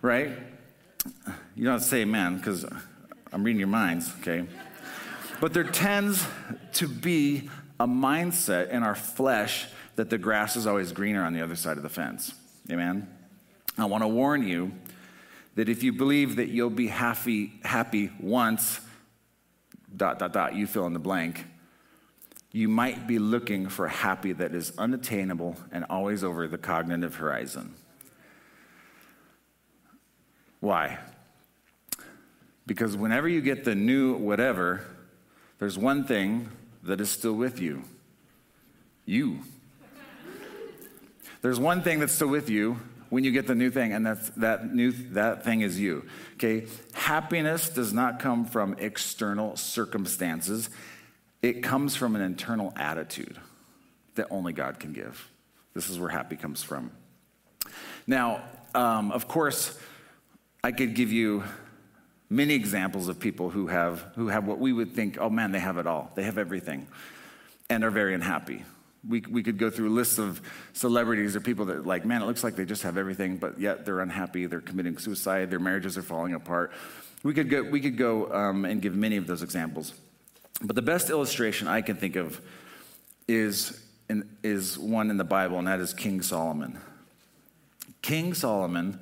right? 0.00 0.30
You 1.56 1.64
don't 1.64 1.80
say 1.80 2.02
amen 2.02 2.36
because 2.36 2.64
I'm 3.32 3.42
reading 3.42 3.58
your 3.58 3.68
minds, 3.68 4.12
okay? 4.20 4.46
But 5.40 5.54
there 5.54 5.64
tends 5.64 6.24
to 6.74 6.86
be 6.86 7.50
a 7.80 7.86
mindset 7.86 8.70
in 8.70 8.82
our 8.82 8.94
flesh 8.94 9.66
that 9.96 10.10
the 10.10 10.18
grass 10.18 10.56
is 10.56 10.66
always 10.66 10.92
greener 10.92 11.24
on 11.24 11.32
the 11.32 11.42
other 11.42 11.56
side 11.56 11.76
of 11.76 11.82
the 11.82 11.88
fence. 11.88 12.34
Amen? 12.70 13.08
I 13.78 13.84
want 13.84 14.02
to 14.02 14.08
warn 14.08 14.46
you 14.46 14.72
that 15.54 15.68
if 15.68 15.82
you 15.82 15.92
believe 15.92 16.36
that 16.36 16.48
you'll 16.48 16.70
be 16.70 16.88
happy, 16.88 17.52
happy 17.64 18.10
once, 18.20 18.80
dot, 19.94 20.18
dot, 20.18 20.32
dot, 20.32 20.54
you 20.54 20.66
fill 20.66 20.86
in 20.86 20.92
the 20.92 20.98
blank, 20.98 21.44
you 22.52 22.68
might 22.68 23.06
be 23.06 23.18
looking 23.18 23.68
for 23.68 23.88
happy 23.88 24.32
that 24.32 24.54
is 24.54 24.72
unattainable 24.78 25.56
and 25.70 25.84
always 25.88 26.24
over 26.24 26.48
the 26.48 26.58
cognitive 26.58 27.16
horizon. 27.16 27.74
Why? 30.60 30.98
Because 32.66 32.96
whenever 32.96 33.28
you 33.28 33.40
get 33.40 33.64
the 33.64 33.74
new 33.74 34.14
whatever, 34.14 34.84
there's 35.58 35.78
one 35.78 36.04
thing 36.04 36.48
that 36.82 37.00
is 37.00 37.10
still 37.10 37.34
with 37.34 37.60
you 37.60 37.84
you. 39.10 39.40
There's 41.42 41.58
one 41.58 41.82
thing 41.82 42.00
that's 42.00 42.12
still 42.12 42.28
with 42.28 42.50
you 42.50 42.78
when 43.08 43.24
you 43.24 43.32
get 43.32 43.46
the 43.46 43.54
new 43.54 43.70
thing, 43.70 43.92
and 43.92 44.06
that's, 44.06 44.28
that 44.30 44.72
new 44.72 44.92
that 45.12 45.44
thing 45.44 45.62
is 45.62 45.78
you. 45.78 46.06
Okay? 46.34 46.66
Happiness 46.92 47.68
does 47.68 47.92
not 47.92 48.20
come 48.20 48.44
from 48.44 48.76
external 48.78 49.56
circumstances. 49.56 50.70
It 51.42 51.62
comes 51.62 51.96
from 51.96 52.14
an 52.14 52.22
internal 52.22 52.72
attitude 52.76 53.38
that 54.14 54.28
only 54.30 54.52
God 54.52 54.78
can 54.78 54.92
give. 54.92 55.28
This 55.74 55.88
is 55.88 55.98
where 55.98 56.10
happy 56.10 56.36
comes 56.36 56.62
from. 56.62 56.90
Now, 58.06 58.42
um, 58.74 59.12
of 59.12 59.28
course, 59.28 59.78
I 60.62 60.72
could 60.72 60.94
give 60.94 61.10
you 61.10 61.44
many 62.28 62.54
examples 62.54 63.08
of 63.08 63.18
people 63.18 63.50
who 63.50 63.66
have 63.66 64.00
who 64.14 64.28
have 64.28 64.46
what 64.46 64.58
we 64.58 64.72
would 64.72 64.92
think, 64.92 65.18
oh 65.18 65.30
man, 65.30 65.52
they 65.52 65.58
have 65.58 65.78
it 65.78 65.86
all. 65.86 66.12
They 66.14 66.22
have 66.22 66.38
everything, 66.38 66.86
and 67.68 67.82
are 67.82 67.90
very 67.90 68.14
unhappy. 68.14 68.64
We, 69.08 69.22
we 69.22 69.42
could 69.42 69.56
go 69.56 69.70
through 69.70 69.90
lists 69.90 70.18
of 70.18 70.42
celebrities 70.74 71.34
or 71.34 71.40
people 71.40 71.64
that, 71.66 71.86
like, 71.86 72.04
man, 72.04 72.20
it 72.20 72.26
looks 72.26 72.44
like 72.44 72.56
they 72.56 72.66
just 72.66 72.82
have 72.82 72.98
everything, 72.98 73.38
but 73.38 73.58
yet 73.58 73.86
they're 73.86 74.00
unhappy, 74.00 74.46
they're 74.46 74.60
committing 74.60 74.98
suicide, 74.98 75.50
their 75.50 75.58
marriages 75.58 75.96
are 75.96 76.02
falling 76.02 76.34
apart. 76.34 76.72
We 77.22 77.32
could 77.32 77.48
go, 77.48 77.62
we 77.62 77.80
could 77.80 77.96
go 77.96 78.32
um, 78.32 78.64
and 78.64 78.82
give 78.82 78.94
many 78.94 79.16
of 79.16 79.26
those 79.26 79.42
examples. 79.42 79.94
But 80.62 80.76
the 80.76 80.82
best 80.82 81.08
illustration 81.08 81.66
I 81.66 81.80
can 81.80 81.96
think 81.96 82.16
of 82.16 82.40
is, 83.26 83.82
in, 84.10 84.28
is 84.42 84.78
one 84.78 85.08
in 85.08 85.16
the 85.16 85.24
Bible, 85.24 85.58
and 85.58 85.66
that 85.66 85.80
is 85.80 85.94
King 85.94 86.20
Solomon. 86.20 86.78
King 88.02 88.34
Solomon 88.34 89.00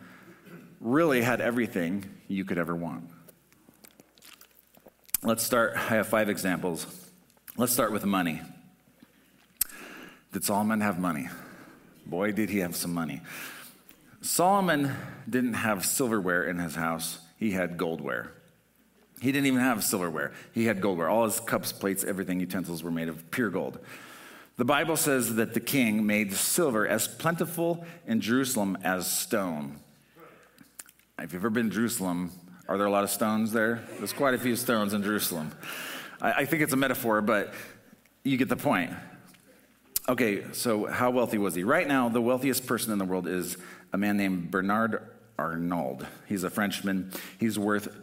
really 0.81 1.23
had 1.23 1.41
everything 1.41 2.05
you 2.29 2.45
could 2.45 2.59
ever 2.59 2.75
want. 2.77 3.11
Let's 5.23 5.43
start. 5.43 5.75
I 5.75 5.97
have 5.97 6.07
five 6.07 6.29
examples. 6.29 6.87
Let's 7.57 7.73
start 7.73 7.91
with 7.91 8.05
money. 8.05 8.41
Did 10.33 10.45
Solomon 10.45 10.81
have 10.81 10.99
money? 10.99 11.29
Boy, 12.07 12.33
did 12.33 12.51
he 12.51 12.59
have 12.59 12.77
some 12.77 12.93
money. 12.93 13.21
Solomon 14.21 14.95
didn't 15.29 15.55
have 15.55 15.85
silverware 15.85 16.45
in 16.45 16.59
his 16.59 16.75
house, 16.75 17.21
he 17.37 17.53
had 17.53 17.77
goldware. 17.77 18.29
He 19.21 19.33
didn't 19.33 19.47
even 19.47 19.61
have 19.61 19.83
silverware, 19.85 20.33
he 20.53 20.67
had 20.67 20.81
goldware. 20.81 21.11
All 21.11 21.25
his 21.25 21.41
cups, 21.41 21.73
plates, 21.73 22.05
everything, 22.05 22.41
utensils 22.41 22.83
were 22.83 22.91
made 22.91 23.09
of 23.09 23.31
pure 23.31 23.51
gold. 23.51 23.79
The 24.57 24.65
Bible 24.65 24.97
says 24.97 25.37
that 25.37 25.55
the 25.55 25.61
king 25.61 26.05
made 26.05 26.33
silver 26.33 26.87
as 26.87 27.07
plentiful 27.07 27.87
in 28.07 28.21
Jerusalem 28.21 28.77
as 28.83 29.11
stone. 29.11 29.79
If 31.19 31.33
you've 31.33 31.43
ever 31.43 31.51
been 31.51 31.71
to 31.71 31.75
Jerusalem, 31.75 32.33
are 32.69 32.77
there 32.77 32.87
a 32.87 32.91
lot 32.91 33.05
of 33.05 33.11
stones 33.11 33.53
there? 33.53 33.85
There's 33.99 34.13
quite 34.13 34.35
a 34.35 34.39
few 34.39 34.57
stones 34.57 34.95
in 34.95 35.03
Jerusalem. 35.03 35.53
I, 36.21 36.33
I 36.33 36.45
think 36.45 36.63
it's 36.63 36.73
a 36.73 36.77
metaphor, 36.77 37.21
but 37.21 37.55
you 38.25 38.37
get 38.37 38.49
the 38.49 38.57
point. 38.57 38.91
Okay, 40.09 40.45
so 40.53 40.87
how 40.87 41.11
wealthy 41.11 41.37
was 41.37 41.55
he? 41.55 41.65
Right 41.65 41.87
now, 41.87 42.09
the 42.09 42.23
wealthiest 42.23 42.67
person 42.67 42.93
in 42.93 42.99
the 42.99 43.05
world 43.05 43.29
is 43.29 43.59
a 43.93 43.99
man 43.99 44.17
named 44.17 44.51
Bernard 44.51 45.03
Arnault. 45.39 45.99
He's 46.27 46.45
a 46.45 46.51
Frenchman. 46.51 47.13
He's 47.39 47.59
worth 47.59 47.95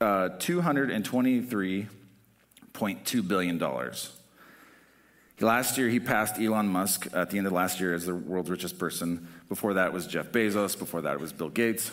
uh, 0.00 0.30
$223.2 0.38 3.28
billion. 3.28 3.62
Last 5.38 5.78
year, 5.78 5.88
he 5.88 6.00
passed 6.00 6.40
Elon 6.40 6.66
Musk 6.66 7.06
at 7.14 7.30
the 7.30 7.38
end 7.38 7.46
of 7.46 7.52
last 7.52 7.78
year 7.78 7.94
as 7.94 8.06
the 8.06 8.16
world's 8.16 8.50
richest 8.50 8.76
person. 8.76 9.28
Before 9.48 9.74
that 9.74 9.92
was 9.92 10.08
Jeff 10.08 10.32
Bezos. 10.32 10.76
Before 10.76 11.02
that 11.02 11.14
it 11.14 11.20
was 11.20 11.32
Bill 11.32 11.50
Gates. 11.50 11.92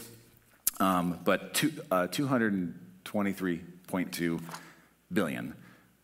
Um, 0.80 1.20
but 1.24 1.54
two, 1.54 1.72
uh, 1.92 2.08
223.2 2.08 4.42
billion. 5.14 5.54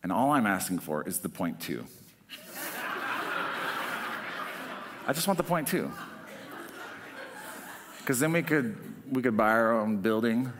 And 0.04 0.12
all 0.12 0.30
I'm 0.30 0.46
asking 0.46 0.78
for 0.78 1.02
is 1.08 1.18
the 1.18 1.28
point 1.28 1.58
two. 1.58 1.84
I 5.08 5.14
just 5.14 5.26
want 5.26 5.38
the 5.38 5.42
point 5.44 5.66
two. 5.68 5.90
Because 8.00 8.20
then 8.20 8.30
we 8.30 8.42
could, 8.42 8.76
we 9.10 9.22
could 9.22 9.38
buy 9.38 9.52
our 9.52 9.80
own 9.80 9.96
building, 10.02 10.52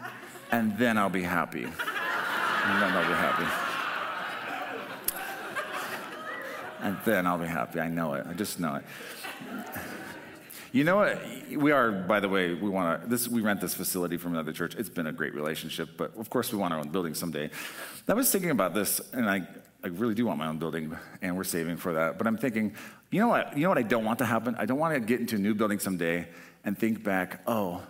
and 0.50 0.76
then 0.78 0.97
I'll 0.97 1.11
be 1.11 1.23
happy. 1.23 1.64
And 1.64 2.83
then 2.83 2.93
I'll 2.95 3.07
be 3.07 3.14
happy. 3.14 3.45
And 6.81 6.97
then 7.05 7.26
I'll 7.26 7.38
be 7.38 7.47
happy. 7.47 7.78
I 7.78 7.88
know 7.88 8.14
it. 8.14 8.26
I 8.26 8.33
just 8.33 8.59
know 8.59 8.76
it. 8.76 8.85
You 10.73 10.85
know 10.85 10.97
what? 10.97 11.21
We 11.55 11.73
are, 11.73 11.90
by 11.90 12.21
the 12.21 12.28
way, 12.31 12.55
we 12.55 12.71
want 12.71 13.02
to, 13.02 13.09
this, 13.09 13.28
we 13.28 13.43
rent 13.43 13.61
this 13.61 13.75
facility 13.75 14.17
from 14.17 14.33
another 14.33 14.52
church. 14.52 14.75
It's 14.76 14.88
been 14.88 15.07
a 15.07 15.12
great 15.12 15.35
relationship, 15.35 15.90
but 15.99 16.17
of 16.17 16.31
course 16.31 16.52
we 16.52 16.59
want 16.59 16.73
our 16.73 16.81
own 16.81 16.88
building 16.88 17.14
someday. 17.14 17.50
I 18.07 18.14
was 18.14 18.31
thinking 18.31 18.50
about 18.50 18.73
this, 18.73 19.00
and 19.12 19.28
I, 19.28 19.47
I 19.83 19.89
really 19.89 20.15
do 20.15 20.27
want 20.27 20.39
my 20.39 20.49
own 20.49 20.59
building, 20.59 20.97
and 21.23 21.37
we're 21.37 21.45
saving 21.45 21.77
for 21.77 21.95
that. 21.95 22.19
But 22.19 22.27
I'm 22.27 22.37
thinking, 22.37 22.75
you 23.11 23.21
know 23.21 23.29
what? 23.29 23.57
You 23.57 23.63
know 23.63 23.69
what 23.69 23.79
I 23.79 23.83
don't 23.83 24.05
want 24.05 24.19
to 24.19 24.27
happen? 24.27 24.57
I 24.59 24.67
don't 24.67 24.79
want 24.79 24.95
to 24.95 25.01
get 25.01 25.21
into 25.21 25.37
a 25.37 25.39
new 25.39 25.55
building 25.55 25.79
someday 25.79 26.29
and 26.65 26.77
think 26.77 27.05
back, 27.05 27.43
oh, 27.47 27.83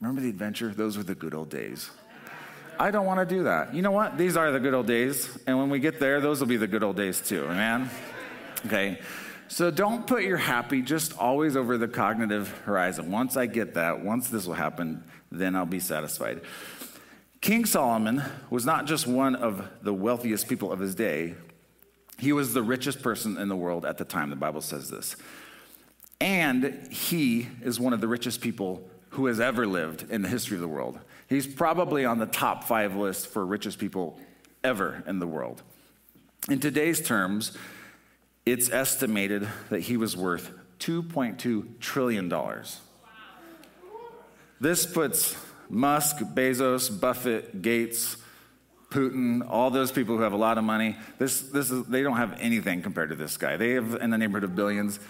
remember 0.00 0.22
the 0.22 0.30
adventure? 0.30 0.68
Those 0.68 0.96
were 0.96 1.02
the 1.02 1.14
good 1.14 1.34
old 1.34 1.50
days. 1.50 1.90
I 2.78 2.90
don't 2.90 3.06
want 3.06 3.20
to 3.20 3.34
do 3.34 3.44
that. 3.44 3.74
You 3.74 3.82
know 3.82 3.90
what? 3.90 4.16
These 4.16 4.36
are 4.36 4.50
the 4.50 4.58
good 4.58 4.74
old 4.74 4.86
days, 4.86 5.38
and 5.46 5.58
when 5.58 5.68
we 5.68 5.80
get 5.80 6.00
there, 6.00 6.20
those 6.20 6.40
will 6.40 6.48
be 6.48 6.56
the 6.56 6.66
good 6.66 6.82
old 6.82 6.96
days 6.96 7.20
too, 7.20 7.46
man. 7.48 7.90
Okay. 8.66 8.98
So 9.48 9.70
don't 9.70 10.06
put 10.06 10.24
your 10.24 10.38
happy 10.38 10.80
just 10.80 11.16
always 11.18 11.56
over 11.56 11.76
the 11.76 11.86
cognitive 11.86 12.48
horizon. 12.64 13.10
Once 13.10 13.36
I 13.36 13.44
get 13.46 13.74
that, 13.74 14.02
once 14.02 14.30
this 14.30 14.46
will 14.46 14.54
happen, 14.54 15.04
then 15.30 15.54
I'll 15.54 15.66
be 15.66 15.80
satisfied. 15.80 16.40
King 17.44 17.66
Solomon 17.66 18.22
was 18.48 18.64
not 18.64 18.86
just 18.86 19.06
one 19.06 19.34
of 19.34 19.68
the 19.82 19.92
wealthiest 19.92 20.48
people 20.48 20.72
of 20.72 20.80
his 20.80 20.94
day, 20.94 21.34
he 22.18 22.32
was 22.32 22.54
the 22.54 22.62
richest 22.62 23.02
person 23.02 23.36
in 23.36 23.50
the 23.50 23.54
world 23.54 23.84
at 23.84 23.98
the 23.98 24.04
time. 24.06 24.30
The 24.30 24.36
Bible 24.36 24.62
says 24.62 24.88
this. 24.88 25.14
And 26.22 26.88
he 26.90 27.48
is 27.60 27.78
one 27.78 27.92
of 27.92 28.00
the 28.00 28.08
richest 28.08 28.40
people 28.40 28.88
who 29.10 29.26
has 29.26 29.40
ever 29.40 29.66
lived 29.66 30.10
in 30.10 30.22
the 30.22 30.28
history 30.30 30.56
of 30.56 30.62
the 30.62 30.68
world. 30.68 30.98
He's 31.28 31.46
probably 31.46 32.06
on 32.06 32.18
the 32.18 32.24
top 32.24 32.64
five 32.64 32.96
list 32.96 33.26
for 33.26 33.44
richest 33.44 33.78
people 33.78 34.18
ever 34.62 35.04
in 35.06 35.18
the 35.18 35.26
world. 35.26 35.62
In 36.48 36.60
today's 36.60 37.06
terms, 37.06 37.54
it's 38.46 38.70
estimated 38.70 39.46
that 39.68 39.80
he 39.80 39.98
was 39.98 40.16
worth 40.16 40.50
$2.2 40.78 41.78
trillion. 41.78 42.32
This 44.62 44.86
puts 44.86 45.36
Musk, 45.74 46.18
Bezos, 46.18 46.88
Buffett, 47.00 47.60
Gates, 47.60 48.16
Putin, 48.90 49.44
all 49.48 49.70
those 49.70 49.90
people 49.90 50.16
who 50.16 50.22
have 50.22 50.32
a 50.32 50.36
lot 50.36 50.56
of 50.56 50.62
money, 50.62 50.96
this, 51.18 51.40
this 51.40 51.70
is, 51.70 51.84
they 51.86 52.02
don't 52.02 52.16
have 52.16 52.38
anything 52.40 52.80
compared 52.80 53.10
to 53.10 53.16
this 53.16 53.36
guy. 53.36 53.56
They 53.56 53.72
have 53.72 53.96
in 53.96 54.10
the 54.10 54.18
neighborhood 54.18 54.44
of 54.44 54.54
billions. 54.54 55.00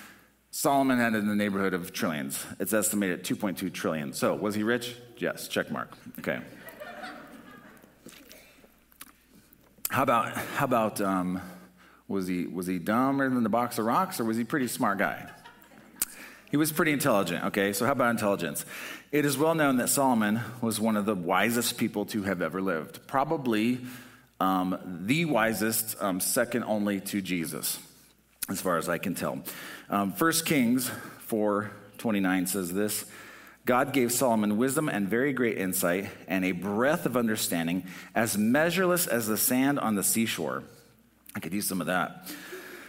Solomon 0.50 0.98
had 0.98 1.14
in 1.14 1.28
the 1.28 1.34
neighborhood 1.34 1.74
of 1.74 1.92
trillions. 1.92 2.46
It's 2.58 2.72
estimated 2.72 3.20
at 3.20 3.24
2.2 3.26 3.72
trillion. 3.74 4.14
So, 4.14 4.34
was 4.34 4.54
he 4.54 4.62
rich? 4.62 4.96
Yes, 5.18 5.48
check 5.48 5.70
mark. 5.70 5.92
Okay. 6.20 6.40
How 9.90 10.02
about, 10.02 10.34
how 10.34 10.64
about 10.64 11.00
um, 11.02 11.42
was, 12.08 12.26
he, 12.26 12.46
was 12.46 12.66
he 12.66 12.78
dumber 12.78 13.28
than 13.28 13.42
the 13.42 13.50
box 13.50 13.78
of 13.78 13.84
rocks, 13.84 14.18
or 14.18 14.24
was 14.24 14.38
he 14.38 14.44
pretty 14.44 14.68
smart 14.68 14.98
guy? 14.98 15.28
He 16.50 16.56
was 16.56 16.72
pretty 16.72 16.92
intelligent, 16.92 17.44
okay? 17.46 17.72
So, 17.72 17.84
how 17.84 17.92
about 17.92 18.10
intelligence? 18.10 18.64
It 19.14 19.24
is 19.24 19.38
well 19.38 19.54
known 19.54 19.76
that 19.76 19.90
Solomon 19.90 20.40
was 20.60 20.80
one 20.80 20.96
of 20.96 21.06
the 21.06 21.14
wisest 21.14 21.78
people 21.78 22.04
to 22.06 22.24
have 22.24 22.42
ever 22.42 22.60
lived. 22.60 23.06
Probably 23.06 23.78
um, 24.40 24.76
the 25.06 25.24
wisest, 25.24 25.94
um, 26.02 26.18
second 26.18 26.64
only 26.64 27.00
to 27.02 27.22
Jesus, 27.22 27.78
as 28.48 28.60
far 28.60 28.76
as 28.76 28.88
I 28.88 28.98
can 28.98 29.14
tell. 29.14 29.38
Um, 29.88 30.10
1 30.10 30.32
Kings 30.44 30.90
4 31.20 31.70
29 31.96 32.46
says 32.48 32.72
this 32.72 33.04
God 33.64 33.92
gave 33.92 34.10
Solomon 34.10 34.56
wisdom 34.56 34.88
and 34.88 35.08
very 35.08 35.32
great 35.32 35.58
insight, 35.58 36.10
and 36.26 36.44
a 36.44 36.50
breadth 36.50 37.06
of 37.06 37.16
understanding 37.16 37.84
as 38.16 38.36
measureless 38.36 39.06
as 39.06 39.28
the 39.28 39.38
sand 39.38 39.78
on 39.78 39.94
the 39.94 40.02
seashore. 40.02 40.64
I 41.36 41.38
could 41.38 41.52
use 41.52 41.68
some 41.68 41.80
of 41.80 41.86
that. 41.86 42.28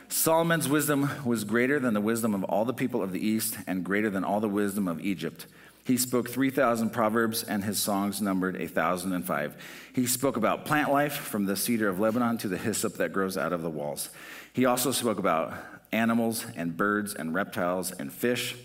Solomon's 0.10 0.67
wisdom 0.67 1.08
was 1.24 1.44
greater 1.44 1.79
than 1.79 1.94
the 1.94 2.01
wisdom 2.01 2.34
of 2.34 2.44
all 2.46 2.65
the 2.65 2.74
people 2.74 3.03
of 3.03 3.12
the 3.12 3.24
East 3.24 3.58
and 3.67 3.84
greater 3.84 4.10
than 4.10 4.24
all 4.24 4.39
the 4.39 4.50
wisdom 4.50 4.88
of 4.88 5.00
Egypt. 5.01 5.46
He 5.86 5.98
spoke 5.98 6.27
3,000 6.27 6.89
proverbs, 6.89 7.44
and 7.44 7.63
his 7.63 7.80
songs 7.80 8.20
numbered 8.20 8.58
1,005. 8.58 9.56
He 9.94 10.08
spoke 10.08 10.36
about 10.36 10.65
plant 10.65 10.92
life 10.92 11.13
from 11.13 11.46
the 11.46 11.56
cedar 11.56 11.88
of 11.88 12.00
Lebanon 12.00 12.39
to 12.39 12.48
the 12.48 12.58
hyssop 12.58 12.96
that 12.96 13.13
grows 13.13 13.38
out 13.38 13.54
of 13.54 13.62
the 13.62 13.70
walls. 13.70 14.10
He 14.51 14.65
also 14.65 14.92
spoke 14.92 15.20
about 15.20 15.54
animals 15.92 16.44
and 16.56 16.75
birds 16.75 17.13
and 17.13 17.36
reptiles 17.36 17.92
and 17.92 18.12
fish. 18.12 18.56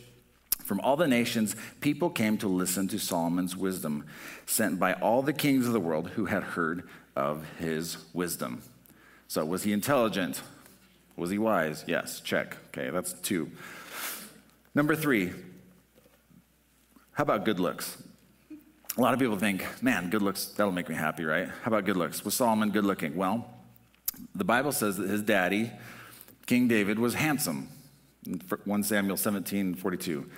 From 0.64 0.80
all 0.80 0.96
the 0.96 1.06
nations, 1.06 1.54
people 1.82 2.08
came 2.08 2.38
to 2.38 2.48
listen 2.48 2.88
to 2.88 2.98
Solomon's 2.98 3.54
wisdom, 3.54 4.06
sent 4.46 4.78
by 4.78 4.94
all 4.94 5.20
the 5.20 5.34
kings 5.34 5.66
of 5.66 5.74
the 5.74 5.80
world 5.80 6.08
who 6.10 6.24
had 6.24 6.42
heard 6.42 6.88
of 7.14 7.44
his 7.58 7.98
wisdom. 8.14 8.62
So, 9.28 9.44
was 9.44 9.64
he 9.64 9.74
intelligent? 9.74 10.40
Was 11.16 11.28
he 11.28 11.36
wise? 11.36 11.84
Yes, 11.86 12.20
check. 12.20 12.56
Okay, 12.68 12.88
that's 12.88 13.12
two. 13.12 13.50
Number 14.74 14.96
three, 14.96 15.32
how 17.12 17.22
about 17.22 17.44
good 17.44 17.60
looks? 17.60 18.02
A 18.96 19.00
lot 19.00 19.14
of 19.14 19.20
people 19.20 19.36
think, 19.36 19.64
man, 19.82 20.10
good 20.10 20.22
looks, 20.22 20.46
that'll 20.46 20.72
make 20.72 20.88
me 20.88 20.94
happy, 20.94 21.24
right? 21.24 21.48
How 21.48 21.68
about 21.68 21.84
good 21.84 21.96
looks? 21.96 22.24
Was 22.24 22.34
Solomon 22.34 22.70
good 22.70 22.84
looking? 22.84 23.16
Well, 23.16 23.48
the 24.34 24.44
Bible 24.44 24.72
says 24.72 24.96
that 24.96 25.08
his 25.08 25.22
daddy, 25.22 25.70
King 26.46 26.68
David, 26.68 26.98
was 26.98 27.14
handsome. 27.14 27.68
1 28.64 28.82
Samuel 28.82 29.16
17 29.16 29.74
42. 29.74 30.28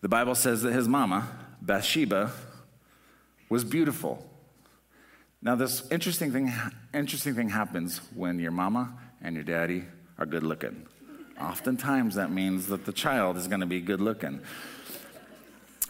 The 0.00 0.08
Bible 0.08 0.34
says 0.34 0.62
that 0.62 0.72
his 0.72 0.88
mama, 0.88 1.28
Bathsheba, 1.60 2.30
was 3.48 3.64
beautiful. 3.64 4.24
Now, 5.42 5.54
this 5.54 5.86
interesting 5.90 6.32
thing, 6.32 6.52
interesting 6.94 7.34
thing 7.34 7.50
happens 7.50 7.98
when 8.14 8.38
your 8.38 8.50
mama 8.50 8.94
and 9.20 9.34
your 9.34 9.44
daddy 9.44 9.84
are 10.18 10.26
good 10.26 10.42
looking. 10.42 10.86
Oftentimes, 11.40 12.14
that 12.14 12.30
means 12.30 12.68
that 12.68 12.86
the 12.86 12.92
child 12.92 13.36
is 13.36 13.48
going 13.48 13.60
to 13.60 13.66
be 13.66 13.80
good 13.80 14.00
looking. 14.00 14.40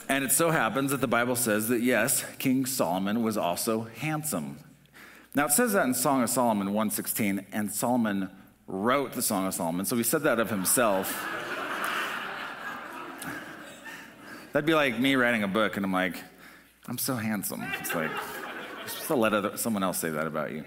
And 0.09 0.25
it 0.25 0.33
so 0.33 0.51
happens 0.51 0.91
that 0.91 1.01
the 1.01 1.09
Bible 1.09 1.37
says 1.37 1.69
that 1.69 1.81
yes, 1.81 2.25
King 2.39 2.67
Solomon 2.67 3.23
was 3.23 3.37
also 3.37 3.89
handsome. 3.99 4.59
Now 5.35 5.47
it 5.47 5.53
says 5.53 5.73
that 5.73 5.87
in 5.87 5.95
Song 5.95 6.23
of 6.23 6.31
Solomon 6.31 6.69
116, 6.69 7.47
and 7.53 7.73
Solomon 7.73 8.31
wrote 8.67 9.13
the 9.13 9.23
Song 9.23 9.47
of 9.47 9.55
Solomon, 9.55 9.85
so 9.87 9.97
he 9.97 10.03
said 10.03 10.23
that 10.23 10.39
of 10.39 10.51
himself. 10.51 11.27
That'd 14.53 14.67
be 14.67 14.75
like 14.75 15.01
me 15.01 15.17
writing 15.17 15.43
a 15.43 15.49
book, 15.49 15.77
and 15.77 15.85
I'm 15.85 15.93
like, 15.93 16.17
I'm 16.87 16.99
so 16.99 17.17
handsome. 17.17 17.63
It's 17.81 17.95
like, 17.95 18.11
supposed 18.87 19.07
to 19.09 19.17
let 19.17 19.35
other, 19.35 19.57
someone 19.57 19.83
else 19.83 19.99
say 19.99 20.11
that 20.11 20.27
about 20.27 20.53
you. 20.53 20.65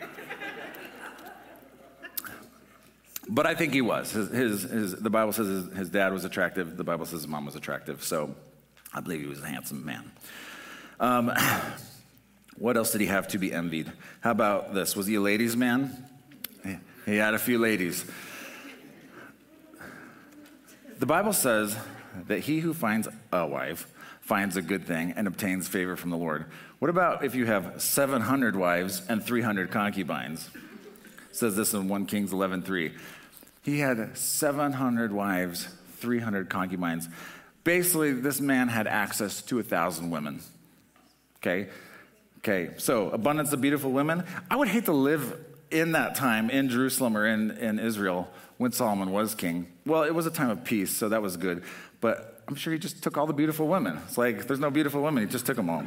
But 3.30 3.46
I 3.46 3.56
think 3.56 3.74
he 3.74 3.82
was. 3.82 4.12
His, 4.12 4.30
his, 4.30 4.62
his 4.64 4.96
the 4.96 5.10
Bible 5.10 5.32
says 5.34 5.48
his, 5.48 5.78
his, 5.78 5.90
dad 5.90 6.14
was 6.14 6.26
attractive. 6.26 6.78
The 6.78 6.84
Bible 6.84 7.06
says 7.06 7.22
his 7.22 7.28
mom 7.28 7.46
was 7.46 7.56
attractive. 7.56 8.04
So 8.04 8.36
I 8.94 9.02
believe 9.02 9.22
he 9.22 9.28
was 9.28 9.42
a 9.42 9.48
handsome 9.48 9.86
man. 9.86 10.12
Um, 11.00 11.32
what 12.58 12.78
else 12.78 12.92
did 12.92 13.02
he 13.02 13.08
have 13.08 13.28
to 13.30 13.38
be 13.38 13.54
envied? 13.54 13.92
How 14.22 14.32
about 14.32 14.74
this? 14.74 14.96
Was 14.96 15.08
he 15.08 15.16
a 15.16 15.22
ladies' 15.22 15.56
man? 15.56 16.06
He 17.06 17.16
had 17.16 17.34
a 17.34 17.40
few 17.40 17.58
ladies. 17.58 18.04
The 21.00 21.06
Bible 21.06 21.32
says 21.32 21.78
that 22.28 22.40
he 22.40 22.60
who 22.60 22.74
finds 22.74 23.08
a 23.32 23.46
wife 23.46 23.88
finds 24.20 24.58
a 24.58 24.62
good 24.62 24.86
thing 24.86 25.14
and 25.16 25.26
obtains 25.26 25.70
favor 25.70 25.96
from 25.96 26.10
the 26.10 26.18
Lord. 26.18 26.48
What 26.80 26.90
about 26.90 27.24
if 27.24 27.34
you 27.34 27.46
have 27.46 27.82
700 27.82 28.58
wives 28.58 29.02
and 29.08 29.24
300 29.24 29.72
concubines? 29.72 30.50
It 31.30 31.36
says 31.36 31.56
this 31.56 31.74
in 31.74 31.88
1 31.88 32.08
Kings 32.08 32.34
11:3. 32.34 32.92
He 33.64 33.80
had 33.80 34.18
700 34.18 35.14
wives, 35.14 35.70
300 36.00 36.50
concubines. 36.50 37.08
Basically, 37.68 38.14
this 38.14 38.40
man 38.40 38.70
had 38.70 38.88
access 38.88 39.42
to 39.42 39.60
a 39.60 39.64
thousand 39.64 40.10
women. 40.10 40.40
Okay? 41.40 41.68
Okay, 42.38 42.74
so 42.78 43.10
abundance 43.10 43.52
of 43.52 43.60
beautiful 43.60 43.92
women. 43.92 44.24
I 44.50 44.56
would 44.56 44.70
hate 44.70 44.86
to 44.86 44.94
live 44.94 45.38
in 45.70 45.92
that 45.92 46.16
time 46.16 46.50
in 46.50 46.70
Jerusalem 46.70 47.18
or 47.18 47.28
in, 47.28 47.52
in 47.52 47.78
Israel 47.78 48.30
when 48.56 48.72
Solomon 48.72 49.12
was 49.12 49.36
king. 49.36 49.68
Well, 49.86 50.04
it 50.04 50.16
was 50.16 50.26
a 50.26 50.32
time 50.32 50.50
of 50.50 50.64
peace, 50.64 50.96
so 50.96 51.10
that 51.10 51.22
was 51.22 51.36
good. 51.36 51.62
But 52.00 52.42
I'm 52.48 52.56
sure 52.56 52.72
he 52.72 52.80
just 52.80 53.04
took 53.04 53.18
all 53.18 53.28
the 53.28 53.34
beautiful 53.34 53.68
women. 53.68 54.00
It's 54.08 54.18
like 54.18 54.48
there's 54.48 54.62
no 54.62 54.72
beautiful 54.72 55.02
women, 55.02 55.26
he 55.26 55.30
just 55.30 55.46
took 55.46 55.58
them 55.58 55.70
all. 55.70 55.84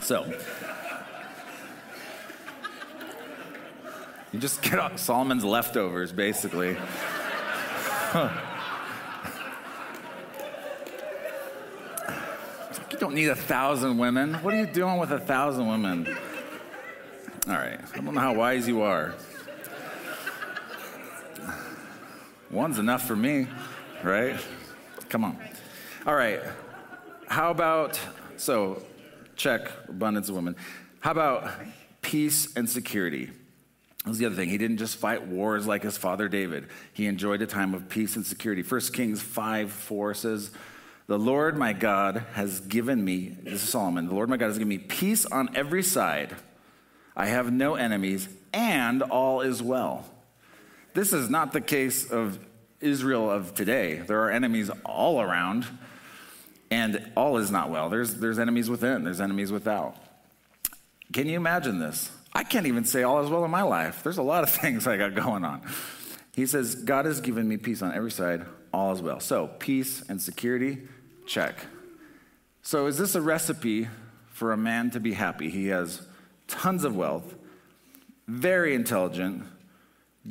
So. 0.00 0.32
You 4.32 4.40
just 4.40 4.62
get 4.62 4.98
Solomon's 4.98 5.44
leftovers, 5.44 6.10
basically. 6.10 6.76
You 12.94 13.00
don't 13.00 13.14
need 13.16 13.28
a 13.28 13.34
thousand 13.34 13.98
women. 13.98 14.34
What 14.34 14.54
are 14.54 14.56
you 14.56 14.66
doing 14.66 14.98
with 14.98 15.10
a 15.10 15.18
thousand 15.18 15.66
women? 15.66 16.06
All 17.48 17.54
right. 17.54 17.80
I 17.92 17.96
don't 17.96 18.14
know 18.14 18.20
how 18.20 18.34
wise 18.34 18.68
you 18.68 18.82
are. 18.82 19.16
One's 22.52 22.78
enough 22.78 23.04
for 23.04 23.16
me, 23.16 23.48
right? 24.04 24.38
Come 25.08 25.24
on. 25.24 25.36
All 26.06 26.14
right. 26.14 26.40
How 27.26 27.50
about, 27.50 27.98
so 28.36 28.80
check 29.34 29.72
abundance 29.88 30.28
of 30.28 30.36
women. 30.36 30.54
How 31.00 31.10
about 31.10 31.50
peace 32.00 32.54
and 32.54 32.70
security? 32.70 33.26
That 34.04 34.08
was 34.08 34.18
the 34.18 34.26
other 34.26 34.36
thing. 34.36 34.50
He 34.50 34.58
didn't 34.58 34.76
just 34.76 34.98
fight 34.98 35.26
wars 35.26 35.66
like 35.66 35.82
his 35.82 35.96
father 35.96 36.28
David. 36.28 36.68
He 36.92 37.06
enjoyed 37.06 37.42
a 37.42 37.46
time 37.46 37.74
of 37.74 37.88
peace 37.88 38.14
and 38.14 38.24
security. 38.24 38.62
First 38.62 38.92
Kings 38.92 39.20
5 39.20 39.72
4 39.72 40.14
says, 40.14 40.52
The 41.06 41.18
Lord 41.18 41.58
my 41.58 41.74
God 41.74 42.24
has 42.32 42.60
given 42.60 43.04
me, 43.04 43.36
this 43.42 43.62
is 43.62 43.68
Solomon, 43.68 44.06
the 44.06 44.14
Lord 44.14 44.30
my 44.30 44.38
God 44.38 44.46
has 44.46 44.56
given 44.56 44.68
me 44.68 44.78
peace 44.78 45.26
on 45.26 45.54
every 45.54 45.82
side. 45.82 46.34
I 47.14 47.26
have 47.26 47.52
no 47.52 47.74
enemies, 47.74 48.28
and 48.52 49.02
all 49.02 49.42
is 49.42 49.62
well. 49.62 50.06
This 50.94 51.12
is 51.12 51.28
not 51.28 51.52
the 51.52 51.60
case 51.60 52.10
of 52.10 52.38
Israel 52.80 53.30
of 53.30 53.54
today. 53.54 53.96
There 53.96 54.20
are 54.22 54.30
enemies 54.30 54.70
all 54.84 55.20
around, 55.20 55.66
and 56.70 57.12
all 57.16 57.36
is 57.36 57.50
not 57.50 57.68
well. 57.68 57.90
There's, 57.90 58.14
there's 58.14 58.38
enemies 58.38 58.70
within, 58.70 59.04
there's 59.04 59.20
enemies 59.20 59.52
without. 59.52 59.96
Can 61.12 61.28
you 61.28 61.36
imagine 61.36 61.78
this? 61.78 62.10
I 62.32 62.44
can't 62.44 62.66
even 62.66 62.84
say 62.84 63.02
all 63.02 63.22
is 63.22 63.30
well 63.30 63.44
in 63.44 63.50
my 63.50 63.62
life. 63.62 64.02
There's 64.02 64.18
a 64.18 64.22
lot 64.22 64.42
of 64.42 64.50
things 64.60 64.86
I 64.86 64.96
got 64.96 65.14
going 65.14 65.44
on. 65.44 65.62
He 66.34 66.46
says, 66.46 66.74
God 66.74 67.04
has 67.04 67.20
given 67.20 67.46
me 67.46 67.58
peace 67.58 67.82
on 67.82 67.94
every 67.94 68.10
side, 68.10 68.44
all 68.74 68.92
is 68.92 69.00
well. 69.00 69.20
So, 69.20 69.46
peace 69.58 70.02
and 70.08 70.20
security, 70.20 70.82
check. 71.26 71.66
So, 72.62 72.86
is 72.86 72.98
this 72.98 73.14
a 73.14 73.20
recipe 73.20 73.88
for 74.28 74.52
a 74.52 74.56
man 74.56 74.90
to 74.90 75.00
be 75.00 75.12
happy? 75.12 75.48
He 75.48 75.68
has 75.68 76.02
tons 76.48 76.84
of 76.84 76.96
wealth, 76.96 77.34
very 78.26 78.74
intelligent, 78.74 79.44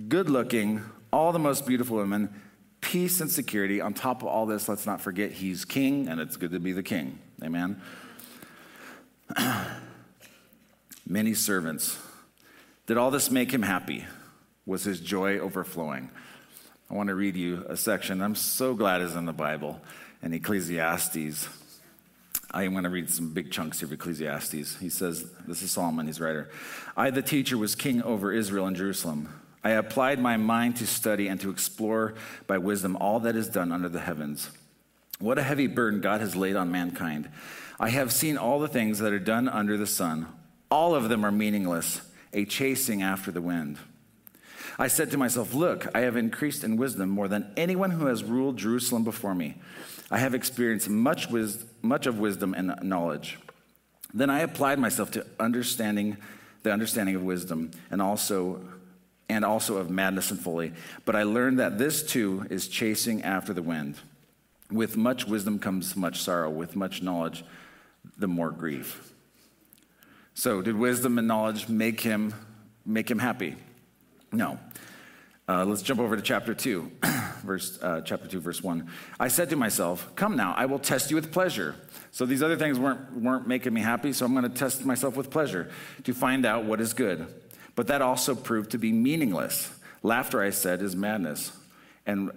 good 0.10 0.30
looking, 0.30 0.82
all 1.12 1.32
the 1.32 1.40
most 1.40 1.66
beautiful 1.66 1.98
women, 1.98 2.42
peace 2.82 3.22
and 3.22 3.32
security. 3.32 3.80
On 3.80 3.94
top 3.94 4.22
of 4.22 4.28
all 4.28 4.46
this, 4.46 4.68
let's 4.68 4.86
not 4.86 5.00
forget 5.00 5.32
he's 5.32 5.64
king, 5.64 6.08
and 6.08 6.20
it's 6.20 6.36
good 6.36 6.52
to 6.52 6.60
be 6.60 6.74
the 6.74 6.84
king. 6.84 7.20
Amen. 7.44 7.82
Many 11.08 11.34
servants. 11.34 11.98
Did 12.88 12.98
all 12.98 13.12
this 13.12 13.32
make 13.32 13.52
him 13.52 13.62
happy? 13.62 14.06
Was 14.66 14.84
his 14.84 15.00
joy 15.00 15.40
overflowing? 15.40 16.10
I 16.94 16.96
want 16.96 17.08
to 17.08 17.16
read 17.16 17.36
you 17.36 17.66
a 17.68 17.76
section 17.76 18.22
I'm 18.22 18.36
so 18.36 18.76
glad 18.76 19.02
is 19.02 19.16
in 19.16 19.26
the 19.26 19.34
Bible 19.34 19.82
in 20.22 20.32
Ecclesiastes. 20.32 21.50
I 22.52 22.68
want 22.68 22.84
to 22.84 22.92
read 22.92 23.10
some 23.10 23.34
big 23.34 23.52
chunks 23.52 23.82
of 23.82 23.92
Ecclesiastes. 23.92 24.78
He 24.78 24.90
says, 24.90 25.26
This 25.48 25.64
is 25.64 25.72
Solomon, 25.72 26.06
his 26.06 26.22
writer. 26.22 26.52
I, 26.96 27.10
the 27.10 27.24
teacher, 27.24 27.58
was 27.58 27.74
king 27.74 28.04
over 28.04 28.32
Israel 28.32 28.68
and 28.68 28.76
Jerusalem. 28.76 29.42
I 29.64 29.72
applied 29.72 30.20
my 30.20 30.38
mind 30.38 30.76
to 30.76 30.86
study 30.86 31.28
and 31.28 31.42
to 31.42 31.50
explore 31.50 32.14
by 32.46 32.60
wisdom 32.60 32.96
all 32.98 33.20
that 33.22 33.36
is 33.36 33.50
done 33.50 33.72
under 33.72 33.90
the 33.90 34.02
heavens. 34.02 34.52
What 35.18 35.40
a 35.40 35.44
heavy 35.44 35.66
burden 35.66 36.00
God 36.00 36.22
has 36.22 36.36
laid 36.36 36.56
on 36.56 36.72
mankind. 36.72 37.28
I 37.80 37.90
have 37.90 38.14
seen 38.14 38.38
all 38.38 38.60
the 38.60 38.68
things 38.68 39.00
that 39.00 39.14
are 39.14 39.18
done 39.18 39.50
under 39.50 39.78
the 39.78 39.88
sun. 39.88 40.28
All 40.70 40.94
of 40.94 41.10
them 41.10 41.26
are 41.26 41.32
meaningless, 41.32 42.02
a 42.34 42.46
chasing 42.46 43.02
after 43.02 43.32
the 43.32 43.42
wind. 43.42 43.80
I 44.78 44.88
said 44.88 45.12
to 45.12 45.18
myself, 45.18 45.54
Look, 45.54 45.88
I 45.96 46.02
have 46.02 46.16
increased 46.16 46.64
in 46.64 46.78
wisdom 46.78 47.10
more 47.10 47.28
than 47.28 47.52
anyone 47.58 47.92
who 47.92 48.08
has 48.08 48.24
ruled 48.24 48.58
Jerusalem 48.58 49.04
before 49.04 49.36
me. 49.36 49.56
I 50.10 50.18
have 50.18 50.34
experienced 50.34 50.90
much, 50.90 51.30
wis- 51.30 51.64
much 51.82 52.06
of 52.06 52.20
wisdom 52.20 52.54
and 52.54 52.76
knowledge. 52.82 53.40
Then 54.14 54.30
I 54.30 54.40
applied 54.42 54.80
myself 54.80 55.12
to 55.12 55.26
understanding 55.40 56.18
the 56.64 56.72
understanding 56.72 57.16
of 57.16 57.24
wisdom 57.24 57.72
and 57.92 58.02
also 58.02 58.62
and 59.30 59.46
also 59.46 59.78
of 59.78 59.90
madness 59.90 60.32
and 60.32 60.40
folly. 60.40 60.74
But 61.06 61.16
I 61.16 61.24
learned 61.24 61.60
that 61.60 61.78
this 61.78 62.04
too 62.04 62.46
is 62.50 62.68
chasing 62.68 63.24
after 63.24 63.54
the 63.54 63.62
wind. 63.62 63.96
With 64.70 64.98
much 64.98 65.26
wisdom 65.26 65.60
comes 65.60 65.96
much 65.96 66.22
sorrow, 66.22 66.50
with 66.50 66.76
much 66.76 67.02
knowledge, 67.02 67.44
the 68.18 68.28
more 68.28 68.52
grief. 68.52 69.12
So, 70.36 70.62
did 70.62 70.76
wisdom 70.76 71.18
and 71.18 71.28
knowledge 71.28 71.70
make 71.70 72.02
him 72.02 72.34
make 72.86 73.10
him 73.10 73.20
happy? 73.20 73.56
No. 74.34 74.60
Uh, 75.48 75.66
let's 75.66 75.82
jump 75.82 76.00
over 76.00 76.16
to 76.16 76.22
chapter 76.22 76.54
2, 76.54 76.92
verse, 77.44 77.78
uh, 77.82 78.02
chapter 78.02 78.28
2, 78.28 78.40
verse 78.40 78.64
1. 78.64 78.90
I 79.20 79.28
said 79.28 79.50
to 79.50 79.56
myself, 79.56 80.16
Come 80.16 80.36
now, 80.36 80.54
I 80.56 80.66
will 80.66 80.80
test 80.80 81.10
you 81.10 81.16
with 81.16 81.32
pleasure. 81.32 81.76
So 82.12 82.26
these 82.26 82.42
other 82.42 82.56
things 82.56 82.80
weren't, 82.80 83.14
weren't 83.14 83.48
making 83.48 83.74
me 83.74 83.82
happy, 83.82 84.14
so 84.14 84.26
I'm 84.26 84.34
going 84.34 84.50
to 84.50 84.58
test 84.58 84.86
myself 84.86 85.16
with 85.18 85.30
pleasure 85.30 85.70
to 86.06 86.14
find 86.14 86.46
out 86.46 86.64
what 86.64 86.80
is 86.80 86.94
good. 86.94 87.28
But 87.76 87.88
that 87.88 88.02
also 88.02 88.36
proved 88.36 88.72
to 88.72 88.78
be 88.78 88.92
meaningless. 88.92 89.70
Laughter, 90.02 90.42
I 90.42 90.52
said, 90.52 90.82
is 90.82 90.96
madness. 90.96 91.52
And 92.06 92.32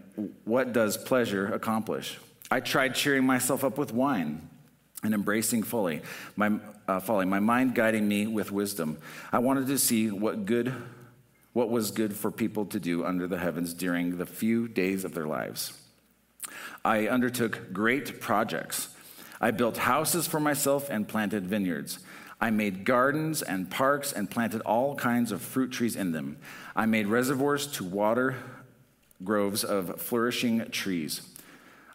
what 0.44 0.72
does 0.72 0.96
pleasure 0.96 1.46
accomplish? 1.52 2.18
I 2.50 2.60
tried 2.60 2.94
cheering 2.94 3.24
myself 3.24 3.64
up 3.64 3.78
with 3.78 3.92
wine 3.92 4.48
and 5.02 5.14
embracing 5.14 5.62
fully 5.62 6.02
my 6.36 6.58
uh, 6.88 7.00
folly, 7.00 7.26
my 7.26 7.40
mind 7.40 7.74
guiding 7.74 8.06
me 8.06 8.26
with 8.26 8.52
wisdom. 8.52 8.98
I 9.32 9.40
wanted 9.40 9.66
to 9.68 9.78
see 9.78 10.10
what 10.10 10.46
good, 10.46 10.72
what 11.56 11.70
was 11.70 11.90
good 11.90 12.14
for 12.14 12.30
people 12.30 12.66
to 12.66 12.78
do 12.78 13.02
under 13.02 13.26
the 13.26 13.38
heavens 13.38 13.72
during 13.72 14.18
the 14.18 14.26
few 14.26 14.68
days 14.68 15.06
of 15.06 15.14
their 15.14 15.24
lives. 15.24 15.72
I 16.84 17.08
undertook 17.08 17.72
great 17.72 18.20
projects. 18.20 18.90
I 19.40 19.52
built 19.52 19.78
houses 19.78 20.26
for 20.26 20.38
myself 20.38 20.90
and 20.90 21.08
planted 21.08 21.46
vineyards. 21.46 22.00
I 22.42 22.50
made 22.50 22.84
gardens 22.84 23.40
and 23.40 23.70
parks 23.70 24.12
and 24.12 24.30
planted 24.30 24.60
all 24.66 24.96
kinds 24.96 25.32
of 25.32 25.40
fruit 25.40 25.72
trees 25.72 25.96
in 25.96 26.12
them. 26.12 26.36
I 26.76 26.84
made 26.84 27.06
reservoirs 27.06 27.66
to 27.68 27.84
water 27.84 28.36
groves 29.24 29.64
of 29.64 29.98
flourishing 29.98 30.70
trees. 30.72 31.22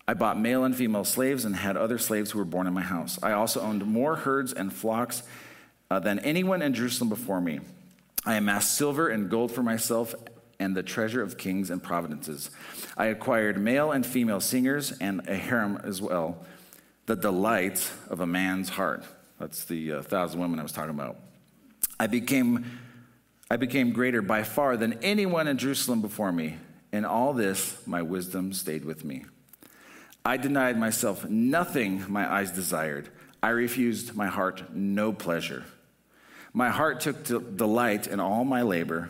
I 0.08 0.16
bought 0.16 0.40
male 0.40 0.64
and 0.64 0.76
female 0.76 1.06
slaves 1.06 1.46
and 1.46 1.56
had 1.56 1.78
other 1.78 2.00
slaves 2.00 2.32
who 2.32 2.40
were 2.40 2.46
born 2.46 2.66
in 2.66 2.74
my 2.74 2.82
house. 2.82 3.20
I 3.22 3.34
also 3.34 3.62
owned 3.62 3.86
more 3.86 4.16
herds 4.16 4.54
and 4.54 4.74
flocks 4.74 5.22
uh, 5.92 6.00
than 6.00 6.18
anyone 6.18 6.64
in 6.64 6.74
Jerusalem 6.74 7.10
before 7.10 7.42
me. 7.42 7.60
I 8.26 8.36
amassed 8.36 8.76
silver 8.76 9.10
and 9.10 9.30
gold 9.30 9.52
for 9.52 9.64
myself 9.64 10.14
and 10.60 10.76
the 10.76 10.84
treasure 10.84 11.24
of 11.24 11.38
kings 11.38 11.72
and 11.72 11.82
providences. 11.82 12.52
I 12.96 13.06
acquired 13.06 13.58
male 13.58 13.92
and 13.92 14.06
female 14.06 14.40
singers 14.40 14.92
and 15.00 15.28
a 15.28 15.36
harem 15.36 15.82
as 15.84 16.02
well, 16.02 16.46
the 17.08 17.16
delight 17.16 17.92
of 18.10 18.20
a 18.20 18.28
man's 18.28 18.70
heart. 18.70 19.04
That's 19.40 19.66
the 19.66 19.94
uh, 19.94 20.02
thousand 20.04 20.40
women 20.40 20.60
I 20.60 20.64
was 20.64 20.72
talking 20.72 20.92
about. 20.92 21.18
I 22.00 22.06
became, 22.06 22.80
I 23.50 23.58
became 23.58 23.92
greater 23.92 24.22
by 24.22 24.44
far 24.44 24.78
than 24.78 24.94
anyone 25.02 25.48
in 25.48 25.58
Jerusalem 25.58 26.02
before 26.02 26.32
me. 26.32 26.58
In 26.94 27.06
all 27.06 27.34
this, 27.34 27.76
my 27.88 28.04
wisdom 28.04 28.54
stayed 28.54 28.86
with 28.86 29.04
me. 29.04 29.26
I 30.24 30.38
denied 30.38 30.78
myself 30.78 31.28
nothing 31.28 32.06
my 32.08 32.32
eyes 32.32 32.52
desired. 32.52 33.10
I 33.42 33.50
refused 33.50 34.16
my 34.16 34.28
heart 34.28 34.76
no 34.76 35.12
pleasure. 35.12 35.66
My 36.54 36.70
heart 36.70 37.00
took 37.02 37.24
delight 37.56 38.08
in 38.08 38.20
all 38.20 38.44
my 38.44 38.62
labor, 38.62 39.10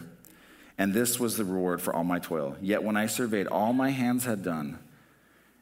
and 0.78 0.94
this 0.94 1.20
was 1.20 1.38
the 1.38 1.46
reward 1.46 1.82
for 1.82 1.96
all 1.96 2.04
my 2.04 2.20
toil. 2.20 2.56
Yet 2.62 2.84
when 2.84 2.98
I 2.98 3.08
surveyed 3.08 3.48
all 3.48 3.74
my 3.74 3.90
hands 3.90 4.26
had 4.26 4.44
done 4.44 4.80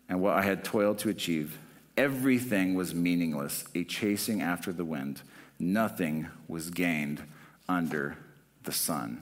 and 0.07 0.21
what 0.21 0.33
I 0.33 0.41
had 0.41 0.63
toiled 0.63 0.99
to 0.99 1.09
achieve, 1.09 1.57
Everything 1.99 2.75
was 2.75 2.95
meaningless, 2.95 3.65
a 3.75 3.83
chasing 3.83 4.41
after 4.41 4.71
the 4.71 4.85
wind. 4.85 5.21
Nothing 5.59 6.29
was 6.47 6.69
gained 6.69 7.21
under 7.67 8.15
the 8.63 8.71
sun. 8.71 9.21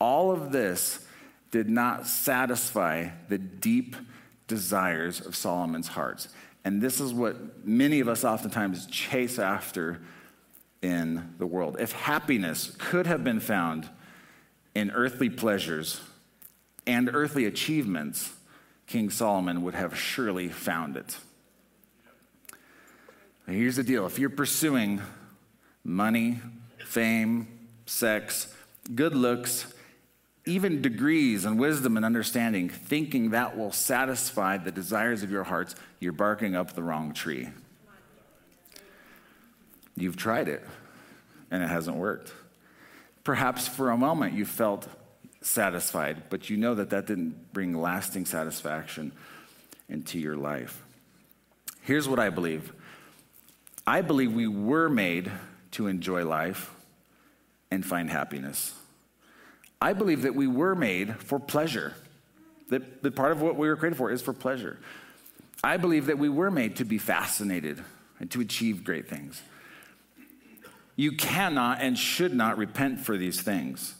All 0.00 0.32
of 0.32 0.50
this 0.50 1.06
did 1.52 1.70
not 1.70 2.08
satisfy 2.08 3.10
the 3.28 3.38
deep 3.38 3.94
desires 4.48 5.20
of 5.20 5.36
Solomon's 5.36 5.86
heart. 5.86 6.26
And 6.64 6.82
this 6.82 6.98
is 6.98 7.14
what 7.14 7.64
many 7.64 8.00
of 8.00 8.08
us 8.08 8.24
oftentimes 8.24 8.88
chase 8.88 9.38
after 9.38 10.00
in 10.82 11.34
the 11.38 11.46
world. 11.46 11.76
If 11.80 11.92
happiness 11.92 12.74
could 12.78 13.06
have 13.06 13.24
been 13.24 13.40
found 13.40 13.88
in 14.74 14.90
earthly 14.90 15.28
pleasures 15.28 16.00
and 16.86 17.10
earthly 17.12 17.44
achievements, 17.46 18.32
King 18.86 19.10
Solomon 19.10 19.62
would 19.62 19.74
have 19.74 19.98
surely 19.98 20.48
found 20.48 20.96
it. 20.96 21.16
Here's 23.46 23.76
the 23.76 23.82
deal 23.82 24.06
if 24.06 24.18
you're 24.18 24.30
pursuing 24.30 25.00
money, 25.82 26.40
fame, 26.84 27.48
sex, 27.86 28.54
good 28.94 29.14
looks, 29.14 29.72
even 30.44 30.82
degrees 30.82 31.44
and 31.44 31.58
wisdom 31.58 31.96
and 31.96 32.04
understanding, 32.04 32.68
thinking 32.68 33.30
that 33.30 33.56
will 33.56 33.72
satisfy 33.72 34.56
the 34.56 34.72
desires 34.72 35.22
of 35.22 35.30
your 35.30 35.44
hearts, 35.44 35.74
you're 36.00 36.12
barking 36.12 36.54
up 36.54 36.74
the 36.74 36.82
wrong 36.82 37.12
tree. 37.12 37.48
You've 40.00 40.16
tried 40.16 40.48
it 40.48 40.62
and 41.50 41.62
it 41.62 41.68
hasn't 41.68 41.96
worked. 41.96 42.32
Perhaps 43.24 43.68
for 43.68 43.90
a 43.90 43.96
moment 43.96 44.34
you 44.34 44.44
felt 44.44 44.88
satisfied, 45.40 46.24
but 46.30 46.50
you 46.50 46.56
know 46.56 46.74
that 46.74 46.90
that 46.90 47.06
didn't 47.06 47.52
bring 47.52 47.74
lasting 47.74 48.26
satisfaction 48.26 49.12
into 49.88 50.18
your 50.18 50.36
life. 50.36 50.82
Here's 51.82 52.08
what 52.08 52.18
I 52.18 52.30
believe 52.30 52.72
I 53.86 54.02
believe 54.02 54.32
we 54.32 54.46
were 54.46 54.88
made 54.88 55.30
to 55.72 55.86
enjoy 55.86 56.24
life 56.24 56.70
and 57.70 57.84
find 57.84 58.10
happiness. 58.10 58.74
I 59.80 59.92
believe 59.92 60.22
that 60.22 60.34
we 60.34 60.46
were 60.46 60.74
made 60.74 61.16
for 61.16 61.38
pleasure. 61.38 61.94
That, 62.68 63.02
that 63.02 63.16
part 63.16 63.32
of 63.32 63.40
what 63.40 63.56
we 63.56 63.68
were 63.68 63.76
created 63.76 63.96
for 63.96 64.10
is 64.10 64.20
for 64.20 64.32
pleasure. 64.32 64.78
I 65.64 65.76
believe 65.76 66.06
that 66.06 66.18
we 66.18 66.28
were 66.28 66.50
made 66.50 66.76
to 66.76 66.84
be 66.84 66.98
fascinated 66.98 67.82
and 68.20 68.30
to 68.32 68.40
achieve 68.40 68.84
great 68.84 69.08
things. 69.08 69.40
You 70.98 71.12
cannot 71.12 71.80
and 71.80 71.96
should 71.96 72.34
not 72.34 72.58
repent 72.58 72.98
for 72.98 73.16
these 73.16 73.40
things. 73.40 73.94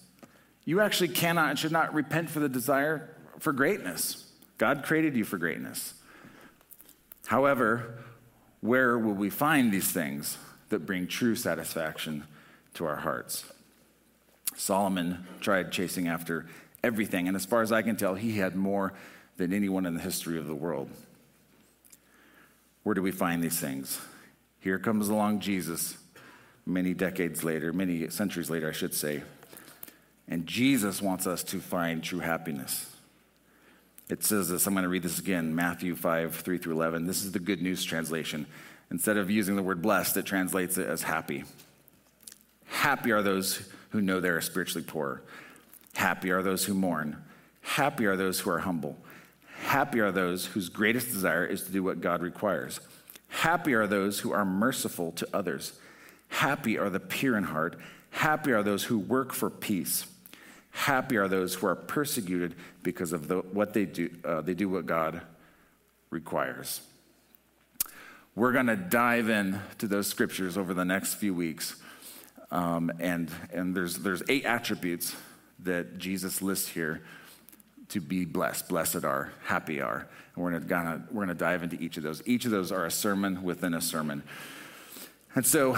You 0.65 0.81
actually 0.81 1.11
cannot 1.11 1.51
and 1.51 1.57
should 1.57 1.71
not 1.71 1.95
repent 1.95 2.29
for 2.29 2.41
the 2.41 2.49
desire 2.49 3.09
for 3.39 3.53
greatness. 3.53 4.27
God 4.59 4.83
created 4.83 5.15
you 5.15 5.23
for 5.23 5.39
greatness. 5.39 5.95
However, 7.27 8.01
where 8.63 8.99
will 8.99 9.15
we 9.15 9.31
find 9.31 9.71
these 9.71 9.87
things 9.87 10.39
that 10.71 10.87
bring 10.87 11.07
true 11.07 11.37
satisfaction 11.37 12.25
to 12.75 12.85
our 12.85 12.97
hearts? 12.97 13.45
Solomon 14.57 15.25
tried 15.41 15.71
chasing 15.71 16.09
after 16.09 16.47
everything, 16.83 17.29
and 17.29 17.37
as 17.37 17.45
far 17.45 17.63
as 17.63 17.71
I 17.71 17.83
can 17.83 17.95
tell, 17.95 18.17
he 18.17 18.39
had 18.39 18.57
more 18.57 18.93
than 19.37 19.53
anyone 19.53 19.87
in 19.87 19.95
the 19.95 20.01
history 20.01 20.37
of 20.37 20.49
the 20.49 20.55
world. 20.55 20.91
Where 22.83 22.97
do 22.97 23.03
we 23.03 23.13
find 23.13 23.41
these 23.41 23.61
things? 23.61 24.01
Here 24.59 24.81
comes 24.81 25.09
along 25.09 25.39
Jesus 25.39 25.97
many 26.69 26.95
decades 26.95 27.43
later, 27.43 27.73
many 27.73 28.09
centuries 28.11 28.51
later, 28.51 28.69
I 28.69 28.73
should 28.73 28.95
say. 28.95 29.23
And 30.29 30.47
Jesus 30.47 31.01
wants 31.01 31.27
us 31.27 31.43
to 31.45 31.59
find 31.59 32.05
true 32.05 32.19
happiness. 32.19 32.95
It 34.11 34.23
says 34.25 34.49
this, 34.49 34.67
I'm 34.67 34.75
going 34.75 34.85
to 34.85 34.89
read 34.89 35.03
this 35.03 35.19
again 35.19 35.55
Matthew 35.55 35.95
5, 35.95 36.37
3 36.37 36.59
through 36.59 36.75
11. 36.75 37.07
This 37.07 37.25
is 37.25 37.33
the 37.33 37.39
Good 37.39 37.63
News 37.63 37.85
translation. 37.85 38.47
Instead 38.91 39.17
of 39.17 39.31
using 39.31 39.57
the 39.57 39.63
word 39.63 39.83
blessed, 39.83 40.17
it 40.17 40.27
translates 40.27 40.79
it 40.79 40.89
as 40.89 41.03
happy. 41.03 41.45
Happy 42.67 43.13
are 43.13 43.23
those 43.23 43.69
who 43.91 44.01
know 44.01 44.21
they 44.21 44.29
are 44.29 44.41
spiritually 44.41 44.85
poor. 44.87 45.23
Happy 45.95 46.31
are 46.31 46.43
those 46.43 46.65
who 46.65 46.75
mourn. 46.75 47.23
Happy 47.61 48.07
are 48.07 48.17
those 48.17 48.41
who 48.41 48.51
are 48.51 48.61
humble. 48.61 48.97
Happy 49.63 50.01
are 50.01 50.13
those 50.13 50.47
whose 50.47 50.69
greatest 50.69 51.09
desire 51.09 51.45
is 51.45 51.65
to 51.65 51.73
do 51.73 51.83
what 51.83 52.01
God 52.01 52.23
requires. 52.23 52.81
Happy 53.29 53.75
are 53.75 53.87
those 53.87 54.21
who 54.21 54.33
are 54.33 54.45
merciful 54.45 55.13
to 55.13 55.29
others. 55.35 55.79
Happy 56.29 56.79
are 56.79 56.91
the 56.91 57.01
pure 57.01 57.37
in 57.37 57.45
heart. 57.45 57.79
Happy 58.11 58.53
are 58.53 58.63
those 58.63 58.85
who 58.85 58.99
work 58.99 59.33
for 59.33 59.51
peace. 59.51 60.07
Happy 60.71 61.17
are 61.17 61.29
those 61.29 61.55
who 61.55 61.67
are 61.67 61.75
persecuted 61.75 62.55
because 62.83 63.13
of 63.13 63.29
the, 63.29 63.39
what 63.39 63.73
they 63.73 63.85
do. 63.85 64.11
Uh, 64.25 64.41
they 64.41 64.55
do 64.55 64.69
what 64.69 64.87
God 64.87 65.23
requires. 66.11 66.81
We're 68.35 68.53
going 68.53 68.67
to 68.67 68.77
dive 68.77 69.29
in 69.29 69.61
to 69.79 69.89
those 69.89 70.07
scriptures 70.07 70.57
over 70.57 70.73
the 70.75 70.85
next 70.85 71.15
few 71.15 71.35
weeks. 71.35 71.75
Um, 72.51 72.93
and 73.01 73.31
and 73.53 73.75
there's, 73.75 73.97
there's 73.97 74.23
eight 74.29 74.45
attributes 74.45 75.15
that 75.65 75.99
Jesus 75.99 76.41
lists 76.41 76.69
here 76.69 77.03
to 77.89 78.01
be 78.01 78.25
blessed. 78.25 78.69
Blessed 78.69 79.05
are, 79.05 79.33
happy 79.45 79.81
are. 79.81 80.07
And 80.35 80.45
we're 80.45 80.59
going 80.61 81.05
we're 81.11 81.27
to 81.27 81.35
dive 81.35 81.63
into 81.63 81.77
each 81.83 81.97
of 81.97 82.03
those. 82.03 82.23
Each 82.27 82.45
of 82.45 82.51
those 82.51 82.71
are 82.71 82.87
a 82.87 82.91
sermon 82.91 83.43
within 83.43 83.75
a 83.75 83.81
sermon. 83.81 84.23
And 85.35 85.45
so, 85.47 85.77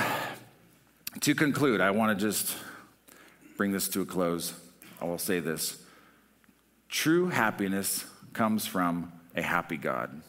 to 1.18 1.34
conclude, 1.34 1.80
I 1.80 1.90
want 1.90 2.16
to 2.16 2.24
just 2.24 2.56
bring 3.56 3.72
this 3.72 3.88
to 3.88 4.02
a 4.02 4.06
close. 4.06 4.54
I 5.00 5.04
will 5.04 5.18
say 5.18 5.40
this 5.40 5.82
true 6.88 7.28
happiness 7.28 8.04
comes 8.32 8.66
from 8.66 9.12
a 9.34 9.42
happy 9.42 9.76
God. 9.76 10.22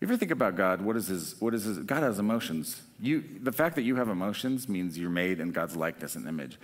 You 0.00 0.08
ever 0.08 0.16
think 0.16 0.30
about 0.30 0.56
God? 0.56 0.82
What 0.82 0.96
is 0.96 1.06
his, 1.06 1.40
what 1.40 1.54
is 1.54 1.64
his, 1.64 1.78
God 1.78 2.02
has 2.02 2.18
emotions. 2.18 2.82
You, 3.00 3.24
the 3.40 3.52
fact 3.52 3.76
that 3.76 3.82
you 3.82 3.96
have 3.96 4.08
emotions 4.08 4.68
means 4.68 4.98
you're 4.98 5.08
made 5.08 5.40
in 5.40 5.52
God's 5.52 5.74
likeness 5.74 6.16
and 6.16 6.28
image. 6.28 6.58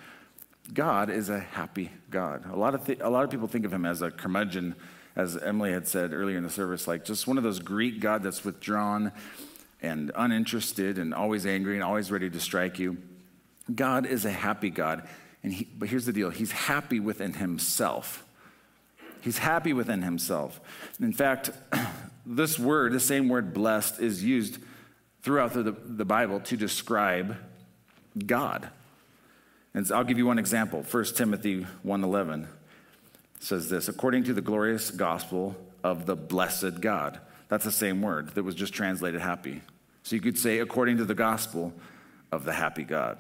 God 0.73 1.11
is 1.11 1.31
a 1.31 1.41
happy 1.41 1.91
God. 2.11 2.45
A 2.53 2.57
lot 2.57 2.75
of, 2.75 2.87
th- 2.87 3.01
a 3.01 3.09
lot 3.09 3.25
of 3.25 3.31
people 3.31 3.49
think 3.49 3.65
of 3.65 3.73
him 3.73 3.87
as 3.87 4.03
a 4.03 4.11
curmudgeon, 4.11 4.75
as 5.17 5.37
Emily 5.37 5.73
had 5.73 5.89
said 5.89 6.13
earlier 6.13 6.37
in 6.37 6.43
the 6.43 6.51
service, 6.51 6.87
like 6.87 7.05
just 7.05 7.27
one 7.27 7.39
of 7.39 7.45
those 7.45 7.59
Greek 7.59 8.01
God 8.01 8.23
that's 8.23 8.45
withdrawn 8.45 9.13
and 9.83 10.13
uninterested 10.15 10.99
and 10.99 11.13
always 11.13 11.45
angry 11.45 11.75
and 11.75 11.83
always 11.83 12.11
ready 12.11 12.31
to 12.31 12.41
strike 12.41 12.79
you. 12.79 12.97
God 13.73 14.07
is 14.07 14.25
a 14.25 14.31
happy 14.31 14.71
God. 14.71 15.07
And 15.43 15.53
he, 15.53 15.65
but 15.77 15.89
here's 15.89 16.07
the 16.07 16.13
deal 16.13 16.31
He's 16.31 16.53
happy 16.53 17.01
within 17.01 17.35
himself. 17.35 18.25
He's 19.21 19.39
happy 19.39 19.73
within 19.73 20.03
himself. 20.03 20.61
In 21.01 21.13
fact, 21.13 21.51
this 22.27 22.59
word, 22.59 22.93
the 22.93 23.01
same 23.01 23.29
word 23.29 23.53
blessed, 23.55 24.01
is 24.01 24.25
used 24.25 24.59
throughout 25.23 25.53
the, 25.53 25.77
the 25.85 26.05
Bible 26.05 26.41
to 26.41 26.57
describe 26.57 27.37
God. 28.27 28.69
And 29.75 29.91
I'll 29.93 30.05
give 30.05 30.19
you 30.19 30.27
one 30.27 30.39
example. 30.39 30.85
1 30.89 31.05
Timothy 31.17 31.67
1.11 31.87 32.47
says 33.39 33.69
this, 33.69 33.89
according 33.89 34.25
to 34.25 34.35
the 34.35 34.41
glorious 34.41 34.91
gospel 34.91 35.57
of 35.83 36.07
the 36.07 36.17
blessed 36.17 36.81
God. 36.81 37.21
That's 37.49 37.65
the 37.65 37.73
same 37.73 38.03
word 38.03 38.31
that 38.31 38.43
was 38.43 38.55
just 38.55 38.73
translated 38.73 39.21
happy. 39.21 39.63
So 40.03 40.17
you 40.17 40.23
could 40.23 40.39
say, 40.39 40.59
according 40.59 40.97
to 40.99 41.05
the 41.05 41.15
gospel 41.15 41.73
of 42.31 42.45
the 42.45 42.53
happy 42.53 42.83
God. 42.83 43.19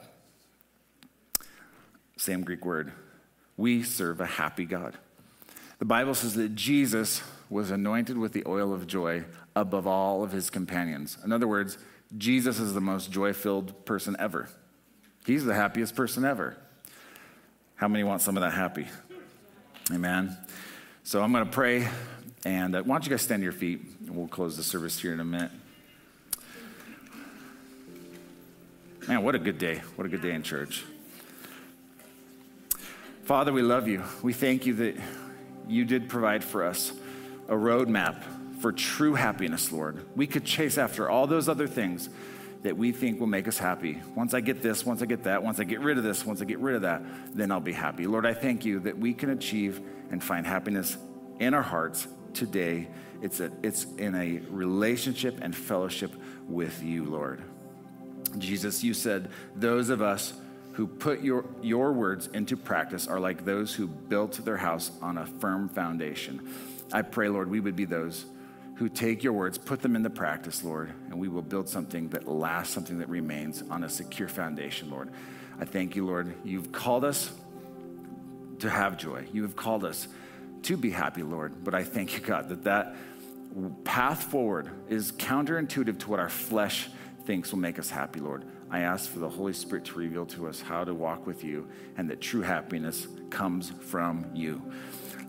Same 2.16 2.42
Greek 2.42 2.64
word. 2.64 2.92
We 3.57 3.83
serve 3.83 4.21
a 4.21 4.27
happy 4.27 4.64
God. 4.64 4.97
The 5.79 5.85
Bible 5.85 6.14
says 6.14 6.35
that 6.35 6.55
Jesus 6.55 7.23
was 7.51 7.71
anointed 7.71 8.16
with 8.16 8.33
the 8.33 8.45
oil 8.47 8.73
of 8.73 8.87
joy 8.87 9.25
above 9.55 9.87
all 9.87 10.25
of 10.25 10.33
his 10.33 10.49
companions. 10.49 11.18
In 11.25 11.33
other 11.33 11.47
words, 11.47 11.77
Jesus 12.16 12.59
is 12.59 12.73
the 12.73 12.81
most 12.81 13.11
joy 13.11 13.33
filled 13.33 13.85
person 13.85 14.16
ever. 14.18 14.49
He's 15.27 15.45
the 15.45 15.55
happiest 15.55 15.95
person 15.95 16.25
ever. 16.25 16.57
How 17.75 17.88
many 17.88 18.05
want 18.05 18.23
some 18.23 18.37
of 18.37 18.42
that 18.42 18.53
happy? 18.53 18.87
Amen. 19.92 20.37
So 21.05 21.23
I'm 21.23 21.33
going 21.33 21.45
to 21.45 21.51
pray, 21.51 21.88
and 22.45 22.77
uh, 22.77 22.83
why 22.83 22.95
don't 22.95 23.05
you 23.05 23.11
guys 23.11 23.23
stand 23.23 23.40
to 23.40 23.45
your 23.45 23.53
feet? 23.53 23.81
We'll 24.09 24.29
close 24.29 24.57
the 24.57 24.62
service 24.62 24.99
here 24.99 25.12
in 25.12 25.21
a 25.21 25.25
minute. 25.25 25.51
Man, 29.09 29.25
what 29.25 29.35
a 29.35 29.38
good 29.38 29.59
day. 29.59 29.83
What 29.97 30.07
a 30.07 30.09
good 30.09 30.23
day 30.23 30.33
in 30.33 30.45
church. 30.45 30.85
Father, 33.25 33.53
we 33.53 33.62
love 33.62 33.88
you. 33.88 34.05
We 34.23 34.33
thank 34.33 34.65
you 34.65 34.75
that 34.75 34.97
you 35.69 35.85
did 35.85 36.09
provide 36.09 36.45
for 36.45 36.65
us 36.65 36.93
a 37.49 37.55
roadmap 37.55 38.23
for 38.61 38.71
true 38.71 39.15
happiness, 39.15 39.73
Lord. 39.73 40.07
We 40.15 40.29
could 40.29 40.45
chase 40.45 40.79
after 40.79 41.11
all 41.11 41.27
those 41.27 41.49
other 41.49 41.67
things 41.67 42.09
that 42.62 42.77
we 42.77 42.93
think 42.93 43.19
will 43.19 43.27
make 43.27 43.49
us 43.49 43.59
happy. 43.59 44.01
Once 44.15 44.35
I 44.35 44.41
get 44.41 44.62
this, 44.62 44.87
once 44.87 45.03
I 45.03 45.07
get 45.07 45.25
that, 45.25 45.43
once 45.43 45.59
I 45.59 45.65
get 45.65 45.81
rid 45.81 45.99
of 45.99 46.05
this, 46.05 46.25
once 46.25 46.41
I 46.41 46.45
get 46.45 46.61
rid 46.61 46.77
of 46.77 46.83
that, 46.83 47.03
then 47.35 47.51
I'll 47.51 47.59
be 47.59 47.73
happy. 47.73 48.07
Lord, 48.07 48.25
I 48.25 48.35
thank 48.35 48.65
you 48.65 48.79
that 48.81 48.97
we 48.97 49.15
can 49.15 49.31
achieve 49.31 49.81
and 50.12 50.23
find 50.23 50.47
happiness 50.47 50.97
in 51.41 51.55
our 51.55 51.62
hearts 51.62 52.07
today. 52.35 52.87
It's, 53.21 53.41
a, 53.41 53.51
it's 53.65 53.85
in 53.99 54.15
a 54.15 54.38
relationship 54.49 55.41
and 55.43 55.55
fellowship 55.57 56.12
with 56.49 56.85
you, 56.85 57.05
Lord. 57.05 57.43
Jesus, 58.38 58.83
you 58.83 58.95
said, 58.95 59.31
those 59.55 59.88
of 59.88 60.03
us 60.03 60.33
who 60.73 60.87
put 60.87 61.21
your, 61.21 61.45
your 61.61 61.92
words 61.92 62.29
into 62.29 62.57
practice 62.57 63.07
are 63.07 63.21
like 63.21 63.45
those 63.45 63.75
who 63.75 63.87
built 63.87 64.45
their 64.45 64.57
house 64.57 64.90
on 65.03 65.18
a 65.18 65.27
firm 65.27 65.68
foundation. 65.68 66.55
I 66.92 67.03
pray, 67.03 67.29
Lord, 67.29 67.51
we 67.51 67.61
would 67.61 67.77
be 67.77 67.85
those 67.85 68.25
who 68.77 68.88
take 68.88 69.23
your 69.23 69.35
words, 69.35 69.59
put 69.59 69.83
them 69.83 69.97
into 69.97 70.11
practice, 70.11 70.64
Lord, 70.64 70.92
and 71.11 71.18
we 71.18 71.29
will 71.29 71.42
build 71.42 71.68
something 71.68 72.09
that 72.11 72.27
lasts, 72.27 72.75
something 72.75 72.99
that 72.99 73.09
remains 73.09 73.62
on 73.71 73.85
a 73.85 73.88
secure 73.88 74.29
foundation, 74.29 74.90
Lord. 74.90 75.11
I 75.61 75.64
thank 75.66 75.95
you, 75.95 76.07
Lord. 76.07 76.35
You've 76.42 76.73
called 76.73 77.05
us 77.05 77.31
to 78.61 78.71
have 78.71 78.97
joy. 78.97 79.27
You 79.33 79.42
have 79.42 79.57
called 79.57 79.85
us 79.85 80.09
to 80.62 80.77
be 80.77 80.90
happy, 80.90 81.23
Lord. 81.23 81.62
But 81.62 81.75
I 81.75 81.85
thank 81.85 82.14
you, 82.14 82.21
God, 82.21 82.49
that 82.49 82.64
that 82.64 82.97
path 83.85 84.25
forward 84.25 84.71
is 84.88 85.12
counterintuitive 85.12 85.99
to 86.01 86.11
what 86.11 86.18
our 86.18 86.29
flesh 86.31 86.88
thinks 87.25 87.53
will 87.53 87.59
make 87.59 87.79
us 87.79 87.91
happy, 87.91 88.21
Lord. 88.21 88.45
I 88.71 88.81
ask 88.81 89.11
for 89.11 89.19
the 89.19 89.29
Holy 89.29 89.53
Spirit 89.53 89.85
to 89.87 89.99
reveal 89.99 90.27
to 90.27 90.49
us 90.49 90.61
how 90.61 90.85
to 90.85 90.95
walk 90.95 91.27
with 91.27 91.45
you 91.45 91.69
and 91.97 92.09
that 92.11 92.21
true 92.21 92.43
happiness 92.43 93.07
comes 93.31 93.71
from 93.71 94.31
you. 94.35 94.63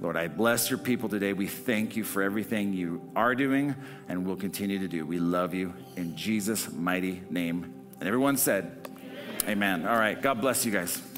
Lord, 0.01 0.17
I 0.17 0.27
bless 0.27 0.69
your 0.69 0.79
people 0.79 1.07
today. 1.07 1.33
We 1.33 1.47
thank 1.47 1.95
you 1.95 2.03
for 2.03 2.21
everything 2.21 2.73
you 2.73 3.09
are 3.15 3.35
doing 3.35 3.75
and 4.09 4.25
will 4.25 4.35
continue 4.35 4.79
to 4.79 4.87
do. 4.87 5.05
We 5.05 5.19
love 5.19 5.53
you 5.53 5.73
in 5.95 6.15
Jesus' 6.15 6.71
mighty 6.71 7.21
name. 7.29 7.73
And 7.99 8.07
everyone 8.07 8.37
said, 8.37 8.89
Amen. 9.43 9.81
Amen. 9.81 9.87
All 9.87 9.97
right. 9.97 10.21
God 10.21 10.41
bless 10.41 10.65
you 10.65 10.71
guys. 10.71 11.12